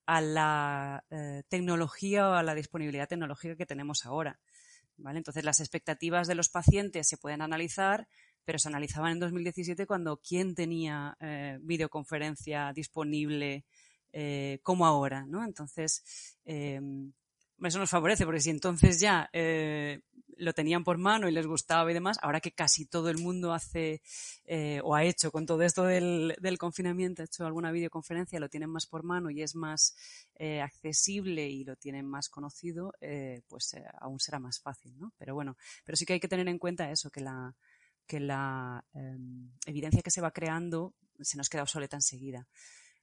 a 0.06 0.22
la 0.22 1.04
tecnología 1.50 2.30
o 2.30 2.34
a 2.36 2.44
la 2.44 2.56
disponibilidad 2.56 3.10
tecnológica 3.10 3.58
que 3.58 3.66
tenemos 3.66 4.06
ahora. 4.06 4.40
Entonces, 5.06 5.44
las 5.44 5.60
expectativas 5.60 6.28
de 6.28 6.36
los 6.36 6.50
pacientes 6.50 7.08
se 7.08 7.18
pueden 7.18 7.42
analizar, 7.42 8.08
pero 8.46 8.60
se 8.60 8.70
analizaban 8.70 9.14
en 9.14 9.20
2017 9.20 9.86
cuando 9.86 10.18
quién 10.18 10.56
tenía 10.56 11.18
eh, 11.20 11.60
videoconferencia 11.62 12.72
disponible 12.74 13.66
eh, 14.14 14.60
como 14.64 14.86
ahora, 14.86 15.26
¿no? 15.26 15.44
Entonces, 15.44 16.38
eh, 16.46 16.80
eso 17.64 17.80
nos 17.80 17.90
favorece, 17.90 18.26
porque 18.26 18.42
si 18.42 18.50
entonces 18.50 19.00
ya 19.00 19.30
eh, 19.34 20.02
lo 20.38 20.54
tenían 20.54 20.84
por 20.84 20.98
mano 20.98 21.28
y 21.28 21.32
les 21.32 21.48
gustaba 21.48 21.90
y 21.90 21.94
demás, 21.94 22.18
ahora 22.22 22.40
que 22.40 22.52
casi 22.52 22.86
todo 22.86 23.10
el 23.10 23.18
mundo 23.18 23.54
hace 23.54 24.02
eh, 24.46 24.80
o 24.84 24.96
ha 24.96 25.04
hecho 25.04 25.32
con 25.32 25.46
todo 25.46 25.64
esto 25.64 25.84
del, 25.84 26.36
confinamiento, 26.60 27.22
ha 27.22 27.26
hecho 27.26 27.46
alguna 27.46 27.72
videoconferencia, 27.72 28.40
lo 28.40 28.50
tienen 28.50 28.70
más 28.70 28.86
por 28.86 29.04
mano 29.04 29.30
y 29.30 29.42
es 29.42 29.56
más 29.56 29.96
eh, 30.36 30.62
accesible 30.62 31.48
y 31.50 31.64
lo 31.64 31.76
tienen 31.76 32.06
más 32.06 32.30
conocido, 32.30 32.94
eh, 33.02 33.42
pues 33.48 33.76
aún 34.00 34.20
será 34.20 34.40
más 34.40 34.60
fácil, 34.60 34.98
¿no? 34.98 35.14
Pero 35.18 35.34
bueno, 35.34 35.58
pero 35.84 35.96
sí 35.96 36.06
que 36.06 36.14
hay 36.14 36.20
que 36.20 36.28
tener 36.28 36.48
en 36.48 36.60
cuenta 36.60 36.92
eso, 36.92 37.10
que 37.10 37.22
la, 37.22 37.56
que 38.08 38.20
la 38.20 38.84
eh, 38.94 39.18
evidencia 39.66 40.02
que 40.02 40.12
se 40.12 40.22
va 40.22 40.32
creando 40.32 40.96
se 41.20 41.38
nos 41.38 41.50
queda 41.50 41.64
obsoleta 41.64 41.98
enseguida. 41.98 42.48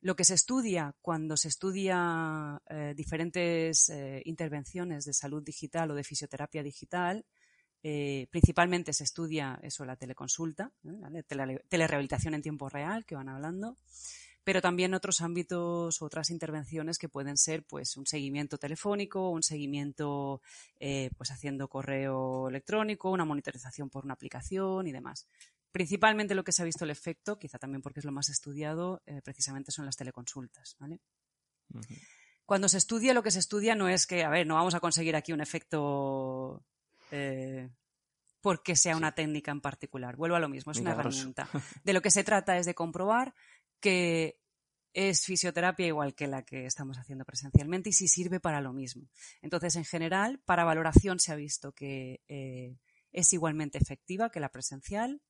Lo 0.05 0.17
que 0.17 0.25
se 0.25 0.35
estudia 0.35 0.95
cuando 1.01 1.35
se 1.39 1.49
estudia 1.49 2.61
eh, 2.69 2.93
diferentes 2.95 3.89
eh, 3.89 4.21
intervenciones 4.27 5.07
de 5.07 5.15
salud 5.15 5.43
digital 5.43 5.91
o 5.91 5.95
de 5.95 6.05
fisioterapia 6.05 6.63
digital, 6.63 7.25
eh, 7.83 8.27
principalmente 8.31 8.93
se 8.93 9.05
estudia 9.05 9.59
eso, 9.63 9.87
la 9.87 9.97
teleconsulta, 9.97 10.71
¿vale? 10.83 11.23
Tele 11.23 11.65
telerehabilitación 11.71 12.35
en 12.35 12.43
tiempo 12.43 12.69
real, 12.69 13.07
que 13.07 13.15
van 13.15 13.31
hablando, 13.31 13.79
pero 14.45 14.61
también 14.61 14.93
otros 14.93 15.23
ámbitos, 15.23 16.03
otras 16.03 16.29
intervenciones 16.29 16.99
que 16.99 17.09
pueden 17.09 17.39
ser 17.39 17.65
pues 17.65 17.97
un 17.97 18.05
seguimiento 18.05 18.59
telefónico, 18.59 19.31
un 19.31 19.43
seguimiento 19.43 20.43
pues 21.17 21.31
haciendo 21.31 21.69
correo 21.69 22.51
electrónico, 22.51 23.11
una 23.11 23.25
monitorización 23.25 23.89
por 23.89 24.05
una 24.05 24.13
aplicación 24.13 24.87
y 24.87 24.93
demás. 24.93 25.27
Principalmente 25.75 26.37
lo 26.37 26.45
que 26.45 26.53
se 26.53 26.63
ha 26.63 26.65
visto 26.65 26.85
el 26.85 26.93
efecto, 26.93 27.37
quizá 27.37 27.59
también 27.59 27.83
porque 27.83 27.99
es 27.99 28.07
lo 28.07 28.13
más 28.13 28.29
estudiado, 28.29 29.03
eh, 29.07 29.21
precisamente 29.23 29.73
son 29.73 29.85
las 29.85 29.97
teleconsultas. 29.97 30.77
¿vale? 30.79 31.01
Uh 31.73 31.81
-huh. 31.81 32.01
Cuando 32.47 32.69
se 32.69 32.79
estudia, 32.79 33.13
lo 33.13 33.25
que 33.25 33.33
se 33.33 33.41
estudia 33.41 33.75
no 33.75 33.89
es 33.89 34.07
que, 34.07 34.23
a 34.23 34.29
ver, 34.29 34.47
no 34.47 34.55
vamos 34.55 34.77
a 34.77 34.79
conseguir 34.79 35.17
aquí 35.17 35.33
un 35.33 35.41
efecto 35.41 36.65
eh, 37.11 37.69
porque 38.41 38.77
sea 38.77 38.97
una 38.97 39.17
técnica 39.17 39.51
en 39.51 39.61
particular. 39.61 40.15
Vuelvo 40.15 40.37
a 40.37 40.39
lo 40.39 40.49
mismo, 40.49 40.71
es 40.71 40.79
Milagroso. 40.79 41.09
una 41.09 41.35
herramienta. 41.43 41.81
De 41.83 41.93
lo 41.93 42.01
que 42.03 42.13
se 42.13 42.23
trata 42.23 42.57
es 42.57 42.67
de 42.67 42.77
comprobar 42.77 43.35
que 43.81 44.39
es 44.93 45.25
fisioterapia 45.25 45.89
igual 45.89 46.15
que 46.15 46.29
la 46.29 46.45
que 46.45 46.67
estamos 46.67 46.99
haciendo 46.99 47.25
presencialmente 47.25 47.89
y 47.91 47.93
si 47.93 48.07
sirve 48.07 48.39
para 48.39 48.61
lo 48.61 48.73
mismo. 48.73 49.09
Entonces, 49.43 49.75
en 49.75 49.85
general, 49.85 50.39
para 50.45 50.63
valoración 50.63 51.19
se 51.19 51.33
ha 51.33 51.35
visto 51.35 51.73
que 51.73 52.21
eh, 52.29 52.79
es 53.11 53.33
igualmente 53.33 53.79
efectiva 53.79 54.31
que 54.31 54.39
la 54.39 54.53
presencial 54.53 55.21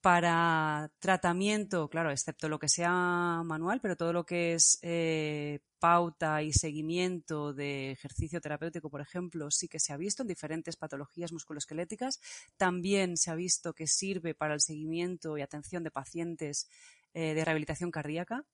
para 0.00 0.90
tratamiento, 1.00 1.88
claro, 1.88 2.10
excepto 2.10 2.48
lo 2.48 2.58
que 2.58 2.68
sea 2.68 3.42
manual, 3.44 3.80
pero 3.80 3.96
todo 3.96 4.12
lo 4.12 4.24
que 4.24 4.54
es 4.54 4.78
eh, 4.82 5.60
pauta 5.80 6.42
y 6.42 6.52
seguimiento 6.52 7.52
de 7.52 7.90
ejercicio 7.90 8.40
terapéutico, 8.40 8.90
por 8.90 9.00
ejemplo, 9.00 9.50
sí 9.50 9.68
que 9.68 9.80
se 9.80 9.92
ha 9.92 9.96
visto 9.96 10.22
en 10.22 10.28
diferentes 10.28 10.76
patologías 10.76 11.32
musculoesqueléticas. 11.32 12.20
También 12.56 13.16
se 13.16 13.30
ha 13.30 13.34
visto 13.34 13.74
que 13.74 13.86
sirve 13.86 14.34
para 14.34 14.54
el 14.54 14.60
seguimiento 14.60 15.36
y 15.36 15.42
atención 15.42 15.82
de 15.82 15.90
pacientes 15.90 16.68
eh, 17.12 17.34
de 17.34 17.44
rehabilitación 17.44 17.90
cardíaca. 17.90 18.44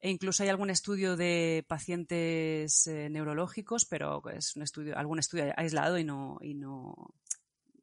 E 0.00 0.10
incluso 0.10 0.42
hay 0.42 0.50
algún 0.50 0.68
estudio 0.68 1.16
de 1.16 1.64
pacientes 1.66 2.86
eh, 2.86 3.08
neurológicos, 3.08 3.86
pero 3.86 4.22
es 4.28 4.54
un 4.54 4.62
estudio, 4.62 4.98
algún 4.98 5.18
estudio 5.18 5.54
aislado 5.56 5.96
y 5.96 6.04
no, 6.04 6.36
y 6.42 6.52
no, 6.52 7.14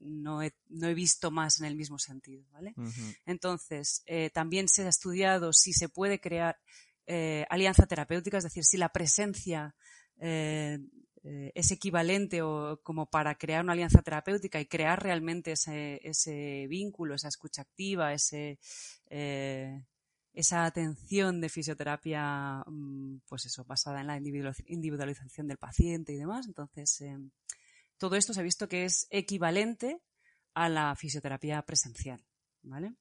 no 0.01 0.41
he, 0.41 0.53
no 0.69 0.87
he, 0.87 0.93
visto 0.93 1.31
más 1.31 1.59
en 1.59 1.65
el 1.67 1.75
mismo 1.75 1.99
sentido, 1.99 2.45
¿vale? 2.51 2.73
Uh 2.77 2.83
-huh. 2.83 3.17
Entonces, 3.25 4.03
eh, 4.05 4.29
también 4.29 4.67
se 4.67 4.83
ha 4.83 4.89
estudiado 4.89 5.53
si 5.53 5.73
se 5.73 5.89
puede 5.89 6.19
crear 6.19 6.57
eh, 7.07 7.45
alianza 7.49 7.85
terapéutica, 7.85 8.37
es 8.37 8.43
decir, 8.43 8.63
si 8.63 8.77
la 8.77 8.89
presencia 8.89 9.75
eh, 10.19 10.79
es 11.23 11.69
equivalente 11.71 12.41
o 12.41 12.79
como 12.81 13.05
para 13.05 13.35
crear 13.35 13.63
una 13.63 13.73
alianza 13.73 14.01
terapéutica 14.01 14.59
y 14.59 14.65
crear 14.65 15.01
realmente 15.03 15.51
ese, 15.51 15.99
ese 16.03 16.65
vínculo, 16.67 17.13
esa 17.13 17.27
escucha 17.27 17.61
activa, 17.61 18.13
ese, 18.13 18.57
esa 20.33 20.65
atención 20.65 21.41
de 21.41 21.49
fisioterapia, 21.49 22.63
mm, 22.65 23.21
pues 23.27 23.45
eso, 23.45 23.65
basada 23.65 24.01
en 24.01 24.07
la 24.07 24.17
individualización 24.17 25.47
del 25.47 25.57
paciente 25.57 26.13
y 26.13 26.17
demás. 26.17 26.47
Entonces, 26.47 27.01
eh, 27.01 27.17
todo 28.01 28.15
esto 28.15 28.33
se 28.33 28.39
ha 28.39 28.43
visto 28.43 28.67
que 28.67 28.83
es 28.83 29.05
equivalente 29.11 30.01
a 30.55 30.69
la 30.69 30.95
fisioterapia 30.95 31.61
presencial, 31.61 32.19
¿vale? 32.63 32.95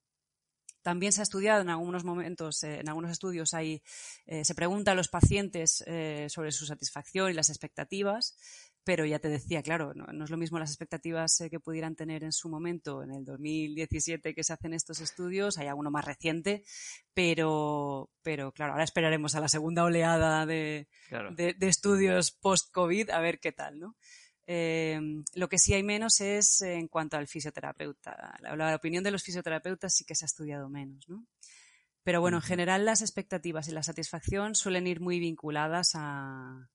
También 0.82 1.12
se 1.12 1.22
ha 1.22 1.22
estudiado 1.22 1.62
en 1.62 1.70
algunos 1.70 2.04
momentos, 2.04 2.62
eh, 2.64 2.80
en 2.80 2.88
algunos 2.88 3.10
estudios 3.10 3.54
hay, 3.54 3.82
eh, 4.26 4.44
se 4.44 4.54
pregunta 4.54 4.92
a 4.92 4.94
los 4.94 5.08
pacientes 5.08 5.82
eh, 5.86 6.26
sobre 6.28 6.52
su 6.52 6.66
satisfacción 6.66 7.30
y 7.30 7.32
las 7.32 7.48
expectativas, 7.48 8.36
pero 8.84 9.06
ya 9.06 9.18
te 9.18 9.30
decía, 9.30 9.62
claro, 9.62 9.94
no, 9.94 10.04
no 10.04 10.24
es 10.24 10.30
lo 10.30 10.36
mismo 10.36 10.58
las 10.58 10.70
expectativas 10.70 11.42
que 11.50 11.60
pudieran 11.60 11.96
tener 11.96 12.22
en 12.22 12.32
su 12.32 12.50
momento, 12.50 13.02
en 13.02 13.10
el 13.10 13.24
2017 13.24 14.34
que 14.34 14.44
se 14.44 14.52
hacen 14.52 14.74
estos 14.74 15.00
estudios, 15.00 15.56
hay 15.56 15.68
alguno 15.68 15.90
más 15.90 16.04
reciente, 16.04 16.62
pero, 17.14 18.10
pero 18.22 18.52
claro, 18.52 18.72
ahora 18.72 18.84
esperaremos 18.84 19.34
a 19.34 19.40
la 19.40 19.48
segunda 19.48 19.82
oleada 19.82 20.44
de, 20.44 20.88
claro. 21.08 21.34
de, 21.34 21.54
de 21.54 21.68
estudios 21.68 22.32
post-COVID 22.32 23.08
a 23.08 23.20
ver 23.20 23.40
qué 23.40 23.52
tal, 23.52 23.78
¿no? 23.78 23.96
Eh, 24.52 25.00
lo 25.34 25.48
que 25.48 25.58
sí 25.60 25.74
hay 25.74 25.84
menos 25.84 26.20
es 26.20 26.60
en 26.62 26.88
cuanto 26.88 27.16
al 27.16 27.28
fisioterapeuta. 27.28 28.36
La, 28.40 28.56
la, 28.56 28.74
opinión 28.74 29.04
de 29.04 29.12
los 29.12 29.22
fisioterapeutas 29.22 29.94
sí 29.94 30.04
que 30.04 30.16
se 30.16 30.24
ha 30.24 30.26
estudiado 30.26 30.68
menos, 30.68 31.08
¿no? 31.08 31.24
Pero 32.02 32.20
bueno, 32.20 32.38
en 32.38 32.42
general 32.42 32.84
las 32.84 33.00
expectativas 33.00 33.68
y 33.68 33.70
la 33.70 33.84
satisfacción 33.84 34.56
suelen 34.56 34.88
ir 34.88 35.00
muy 35.00 35.20
vinculadas 35.20 35.92
a, 35.94 36.68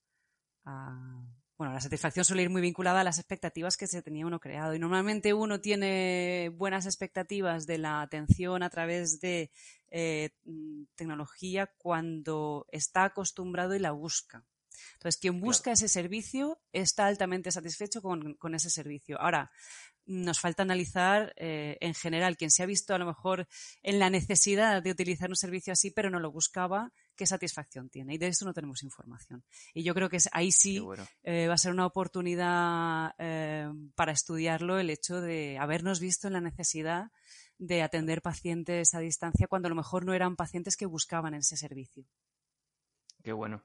a, 0.64 1.26
bueno, 1.58 1.74
la 1.74 1.82
satisfacción 1.82 2.24
suele 2.24 2.44
ir 2.44 2.50
muy 2.50 2.62
vinculada 2.62 3.02
a 3.02 3.04
las 3.04 3.18
expectativas 3.18 3.76
que 3.76 3.88
se 3.88 4.02
tenía 4.02 4.26
uno 4.26 4.40
creado. 4.40 4.74
Y 4.74 4.80
normalmente 4.80 5.34
uno 5.34 5.60
tiene 5.60 6.54
buenas 6.56 6.86
expectativas 6.86 7.68
de 7.68 7.80
la 7.80 8.02
atención 8.02 8.64
a 8.64 8.70
través 8.70 9.20
de 9.20 9.52
eh, 9.90 10.30
tecnología 10.96 11.70
cuando 11.78 12.68
está 12.72 13.04
acostumbrado 13.04 13.76
y 13.76 13.80
la 13.80 13.92
busca. 13.92 14.46
Entonces, 14.94 15.20
quien 15.20 15.40
busca 15.40 15.64
claro. 15.64 15.74
ese 15.74 15.88
servicio 15.88 16.60
está 16.72 17.08
altamente 17.08 17.52
satisfecho 17.52 18.02
con, 18.02 18.36
con, 18.36 18.56
ese 18.56 18.70
servicio. 18.70 19.20
Ahora, 19.20 19.52
nos 20.06 20.40
falta 20.40 20.64
analizar 20.64 21.34
eh, 21.36 21.78
en 21.82 21.94
general 21.94 22.38
quien 22.38 22.52
se 22.52 22.64
ha 22.64 22.66
visto 22.66 22.94
a 22.94 23.00
lo 23.00 23.06
mejor 23.06 23.48
en 23.82 24.00
la 24.00 24.10
necesidad 24.10 24.82
de 24.84 24.92
utilizar 24.92 25.30
un 25.30 25.36
servicio 25.36 25.74
así, 25.74 25.92
pero 25.92 26.10
no 26.10 26.20
lo 26.20 26.32
buscaba, 26.32 26.92
qué 27.16 27.26
satisfacción 27.26 27.90
tiene. 27.90 28.16
Y 28.16 28.18
de 28.18 28.28
esto 28.28 28.46
no 28.46 28.54
tenemos 28.54 28.84
información. 28.84 29.44
Y 29.74 29.84
yo 29.84 29.94
creo 29.94 30.10
que 30.10 30.20
ahí 30.32 30.52
sí 30.52 30.82
eh, 31.24 31.48
va 31.48 31.56
a 31.56 31.58
ser 31.58 31.72
una 31.72 31.86
oportunidad 31.86 33.14
eh, 33.18 33.68
para 33.96 34.12
estudiarlo 34.12 34.80
el 34.80 34.90
hecho 34.90 35.22
de 35.22 35.58
habernos 35.60 36.00
visto 36.00 36.28
en 36.28 36.34
la 36.34 36.42
necesidad 36.42 37.12
de 37.58 37.82
atender 37.82 38.22
pacientes 38.22 38.94
a 38.94 39.00
distancia 39.00 39.48
cuando 39.48 39.68
a 39.68 39.70
lo 39.70 39.76
mejor 39.76 40.06
no 40.06 40.14
eran 40.14 40.36
pacientes 40.36 40.76
que 40.78 40.86
buscaban 40.86 41.34
ese 41.34 41.58
servicio. 41.58 42.06
Qué 43.24 43.34
bueno. 43.34 43.64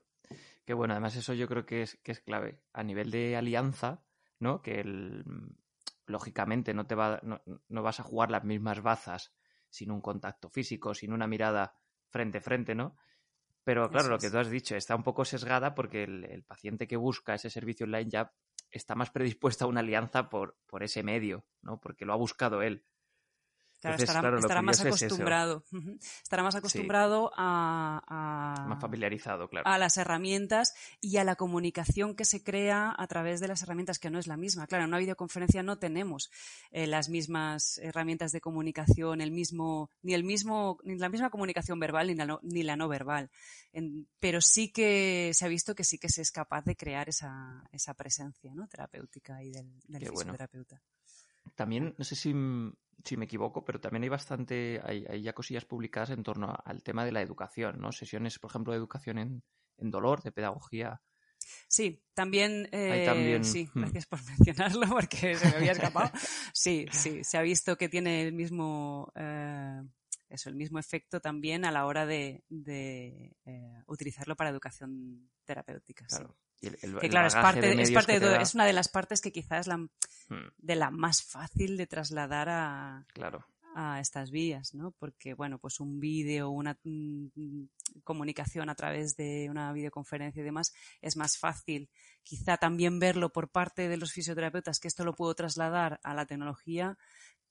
Qué 0.70 0.74
bueno. 0.74 0.94
Además, 0.94 1.16
eso 1.16 1.34
yo 1.34 1.48
creo 1.48 1.66
que 1.66 1.82
es, 1.82 1.96
que 2.04 2.12
es 2.12 2.20
clave. 2.20 2.62
A 2.72 2.84
nivel 2.84 3.10
de 3.10 3.34
alianza, 3.34 4.04
¿no? 4.38 4.62
Que 4.62 4.78
el, 4.78 5.24
lógicamente 6.06 6.74
no 6.74 6.86
te 6.86 6.94
va, 6.94 7.20
no, 7.24 7.82
vas 7.82 7.98
a 7.98 8.04
jugar 8.04 8.30
las 8.30 8.44
mismas 8.44 8.80
bazas 8.80 9.34
sin 9.68 9.90
un 9.90 10.00
contacto 10.00 10.48
físico, 10.48 10.94
sin 10.94 11.12
una 11.12 11.26
mirada 11.26 11.74
frente 12.08 12.38
a 12.38 12.40
frente, 12.40 12.76
¿no? 12.76 12.94
Pero 13.64 13.90
claro, 13.90 14.10
lo 14.10 14.18
que 14.20 14.30
tú 14.30 14.38
has 14.38 14.48
dicho 14.48 14.76
está 14.76 14.94
un 14.94 15.02
poco 15.02 15.24
sesgada 15.24 15.74
porque 15.74 16.04
el, 16.04 16.44
paciente 16.44 16.86
que 16.86 16.96
busca 16.96 17.34
ese 17.34 17.50
servicio 17.50 17.82
online 17.82 18.08
ya 18.08 18.32
está 18.70 18.94
más 18.94 19.10
predispuesto 19.10 19.64
a 19.64 19.68
una 19.68 19.80
alianza 19.80 20.30
por, 20.30 20.56
por 20.68 20.84
ese 20.84 21.02
medio, 21.02 21.46
¿no? 21.62 21.80
Porque 21.80 22.04
lo 22.04 22.12
ha 22.12 22.16
buscado 22.16 22.62
él. 22.62 22.84
Claro, 23.80 23.96
estará, 23.96 24.60
más 24.60 24.80
acostumbrado. 24.80 25.64
Estará 26.22 26.42
más 26.42 26.54
acostumbrado 26.54 27.32
a, 27.34 28.66
Más 28.68 28.78
familiarizado, 28.78 29.48
claro. 29.48 29.66
A 29.66 29.78
las 29.78 29.96
herramientas 29.96 30.74
y 31.00 31.16
a 31.16 31.24
la 31.24 31.34
comunicación 31.36 32.14
que 32.14 32.26
se 32.26 32.42
crea 32.44 32.94
a 32.96 33.06
través 33.06 33.40
de 33.40 33.48
las 33.48 33.62
herramientas, 33.62 33.98
que 33.98 34.10
no 34.10 34.18
es 34.18 34.26
la 34.26 34.36
misma. 34.36 34.66
Claro, 34.66 34.84
en 34.84 34.90
una 34.90 34.98
videoconferencia 34.98 35.62
no 35.62 35.78
tenemos 35.78 36.30
eh, 36.72 36.86
las 36.86 37.08
mismas 37.08 37.78
herramientas 37.78 38.32
de 38.32 38.42
comunicación, 38.42 39.22
el 39.22 39.30
mismo, 39.30 39.90
ni 40.02 40.12
el 40.12 40.24
mismo, 40.24 40.78
ni 40.84 40.96
la 40.96 41.08
misma 41.08 41.30
comunicación 41.30 41.80
verbal 41.80 42.08
ni 42.08 42.14
la 42.14 42.26
no, 42.26 42.40
ni 42.42 42.62
la 42.62 42.76
no 42.76 42.86
verbal. 42.86 43.30
pero 44.18 44.42
sí 44.42 44.70
que 44.70 45.30
se 45.32 45.46
ha 45.46 45.48
visto 45.48 45.74
que 45.74 45.84
sí 45.84 45.98
que 45.98 46.10
se 46.10 46.20
es 46.20 46.30
capaz 46.30 46.64
de 46.64 46.76
crear 46.76 47.08
esa, 47.08 47.64
esa 47.72 47.94
presencia 47.94 48.54
¿no? 48.54 48.68
terapéutica 48.68 49.42
y 49.42 49.50
del, 49.50 49.80
del 49.88 50.06
fisioterapeuta. 50.06 50.82
También, 51.54 51.94
no 51.98 52.04
sé 52.04 52.16
si 52.16 52.32
si 53.04 53.16
me 53.16 53.24
equivoco, 53.24 53.64
pero 53.64 53.80
también 53.80 54.02
hay 54.02 54.08
bastante, 54.08 54.80
hay, 54.84 55.22
ya 55.22 55.32
cosillas 55.32 55.64
publicadas 55.64 56.10
en 56.10 56.22
torno 56.22 56.54
al 56.64 56.82
tema 56.82 57.04
de 57.04 57.12
la 57.12 57.22
educación, 57.22 57.80
¿no? 57.80 57.92
Sesiones, 57.92 58.38
por 58.38 58.50
ejemplo, 58.50 58.72
de 58.72 58.78
educación 58.78 59.18
en, 59.18 59.42
dolor, 59.90 60.22
de 60.22 60.32
pedagogía. 60.32 61.00
Sí, 61.68 62.04
también, 62.14 62.68
eh, 62.70 63.40
sí, 63.42 63.68
hmm. 63.72 63.80
gracias 63.80 64.06
por 64.06 64.20
mencionarlo 64.24 64.86
porque 64.88 65.36
se 65.36 65.48
me 65.48 65.56
había 65.56 65.72
escapado. 65.72 66.10
Sí, 66.52 66.86
sí, 66.92 67.24
se 67.24 67.38
ha 67.38 67.42
visto 67.42 67.76
que 67.76 67.88
tiene 67.88 68.22
el 68.22 68.32
mismo, 68.32 69.10
eh, 69.14 69.82
eso, 70.28 70.50
el 70.50 70.56
mismo 70.56 70.78
efecto 70.78 71.20
también 71.20 71.64
a 71.64 71.72
la 71.72 71.86
hora 71.86 72.06
de, 72.06 72.44
eh, 72.66 73.82
utilizarlo 73.86 74.36
para 74.36 74.50
educación 74.50 75.30
terapéutica. 75.44 76.06
Claro. 76.06 76.36
Que 76.60 77.08
claro, 77.08 77.28
es 77.28 77.34
parte, 77.34 77.80
es, 77.80 77.90
parte 77.90 78.20
de, 78.20 78.42
es 78.42 78.54
una 78.54 78.66
de 78.66 78.72
las 78.72 78.88
partes 78.88 79.20
que 79.20 79.32
quizás 79.32 79.60
es 79.60 79.66
la, 79.66 79.78
hmm. 79.78 80.52
de 80.58 80.76
la 80.76 80.90
más 80.90 81.22
fácil 81.22 81.76
de 81.76 81.86
trasladar 81.86 82.48
a, 82.50 83.06
claro. 83.14 83.46
a 83.74 83.98
estas 84.00 84.30
vías, 84.30 84.74
¿no? 84.74 84.92
Porque, 84.98 85.32
bueno, 85.34 85.58
pues 85.58 85.80
un 85.80 86.00
vídeo, 86.00 86.50
una 86.50 86.78
mm, 86.84 87.64
comunicación 88.04 88.68
a 88.68 88.74
través 88.74 89.16
de 89.16 89.48
una 89.50 89.72
videoconferencia 89.72 90.40
y 90.40 90.44
demás 90.44 90.74
es 91.00 91.16
más 91.16 91.38
fácil. 91.38 91.88
Quizá 92.22 92.58
también 92.58 92.98
verlo 92.98 93.32
por 93.32 93.48
parte 93.48 93.88
de 93.88 93.96
los 93.96 94.12
fisioterapeutas, 94.12 94.80
que 94.80 94.88
esto 94.88 95.04
lo 95.04 95.14
puedo 95.14 95.34
trasladar 95.34 95.98
a 96.02 96.12
la 96.12 96.26
tecnología, 96.26 96.98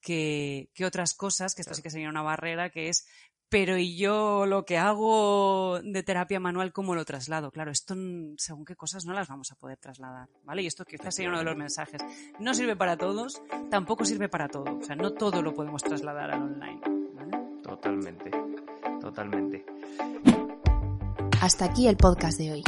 que, 0.01 0.69
otras 0.85 1.13
cosas, 1.13 1.55
que 1.55 1.61
esto 1.61 1.73
sí 1.73 1.81
que 1.81 1.89
sería 1.89 2.09
una 2.09 2.21
barrera, 2.21 2.69
que 2.69 2.89
es, 2.89 3.07
pero 3.49 3.77
¿y 3.77 3.97
yo 3.97 4.45
lo 4.45 4.63
que 4.63 4.77
hago 4.77 5.79
de 5.83 6.03
terapia 6.03 6.39
manual, 6.39 6.71
cómo 6.71 6.95
lo 6.95 7.03
traslado? 7.03 7.51
Claro, 7.51 7.71
esto 7.71 7.95
según 8.37 8.65
qué 8.65 8.75
cosas 8.75 9.05
no 9.05 9.13
las 9.13 9.27
vamos 9.27 9.51
a 9.51 9.55
poder 9.55 9.77
trasladar, 9.77 10.29
¿vale? 10.43 10.61
Y 10.61 10.67
esto 10.67 10.85
quizás 10.85 11.15
sería 11.15 11.29
uno 11.29 11.39
de 11.39 11.45
los 11.45 11.57
mensajes. 11.57 12.01
No 12.39 12.53
sirve 12.53 12.75
para 12.75 12.97
todos, 12.97 13.41
tampoco 13.69 14.05
sirve 14.05 14.29
para 14.29 14.47
todo. 14.47 14.77
O 14.77 14.83
sea, 14.83 14.95
no 14.95 15.13
todo 15.13 15.41
lo 15.41 15.53
podemos 15.53 15.83
trasladar 15.83 16.31
al 16.31 16.43
online, 16.43 16.81
Totalmente, 17.63 18.31
totalmente. 18.99 19.65
Hasta 21.41 21.65
aquí 21.65 21.87
el 21.87 21.97
podcast 21.97 22.37
de 22.37 22.51
hoy. 22.51 22.63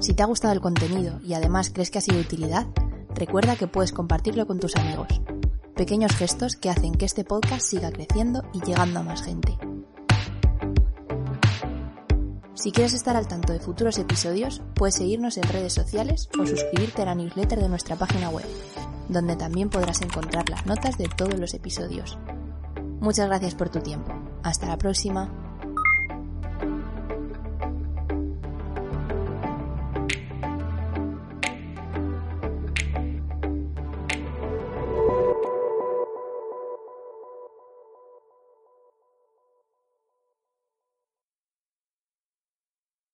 Si 0.00 0.14
te 0.14 0.22
ha 0.22 0.26
gustado 0.26 0.54
el 0.54 0.60
contenido 0.60 1.20
y 1.22 1.34
además 1.34 1.70
crees 1.70 1.90
que 1.90 1.98
ha 1.98 2.02
sido 2.02 2.18
de 2.18 2.22
utilidad, 2.22 2.66
recuerda 3.14 3.56
que 3.56 3.66
puedes 3.66 3.92
compartirlo 3.92 4.46
con 4.46 4.60
tus 4.60 4.76
amigos 4.76 5.20
pequeños 5.76 6.16
gestos 6.16 6.56
que 6.56 6.70
hacen 6.70 6.94
que 6.94 7.04
este 7.04 7.22
podcast 7.22 7.66
siga 7.66 7.92
creciendo 7.92 8.42
y 8.54 8.62
llegando 8.62 9.00
a 9.00 9.02
más 9.02 9.22
gente. 9.22 9.58
Si 12.56 12.72
quieres 12.72 12.94
estar 12.94 13.16
al 13.16 13.28
tanto 13.28 13.52
de 13.52 13.60
futuros 13.60 13.98
episodios, 13.98 14.62
puedes 14.74 14.94
seguirnos 14.94 15.36
en 15.36 15.42
redes 15.42 15.74
sociales 15.74 16.30
o 16.40 16.46
suscribirte 16.46 17.02
a 17.02 17.04
la 17.04 17.14
newsletter 17.14 17.60
de 17.60 17.68
nuestra 17.68 17.96
página 17.96 18.30
web, 18.30 18.46
donde 19.10 19.36
también 19.36 19.68
podrás 19.68 20.00
encontrar 20.00 20.48
las 20.48 20.64
notas 20.64 20.96
de 20.96 21.06
todos 21.06 21.38
los 21.38 21.52
episodios. 21.52 22.18
Muchas 22.98 23.26
gracias 23.26 23.54
por 23.54 23.68
tu 23.68 23.80
tiempo. 23.80 24.10
Hasta 24.42 24.66
la 24.68 24.78
próxima. 24.78 25.45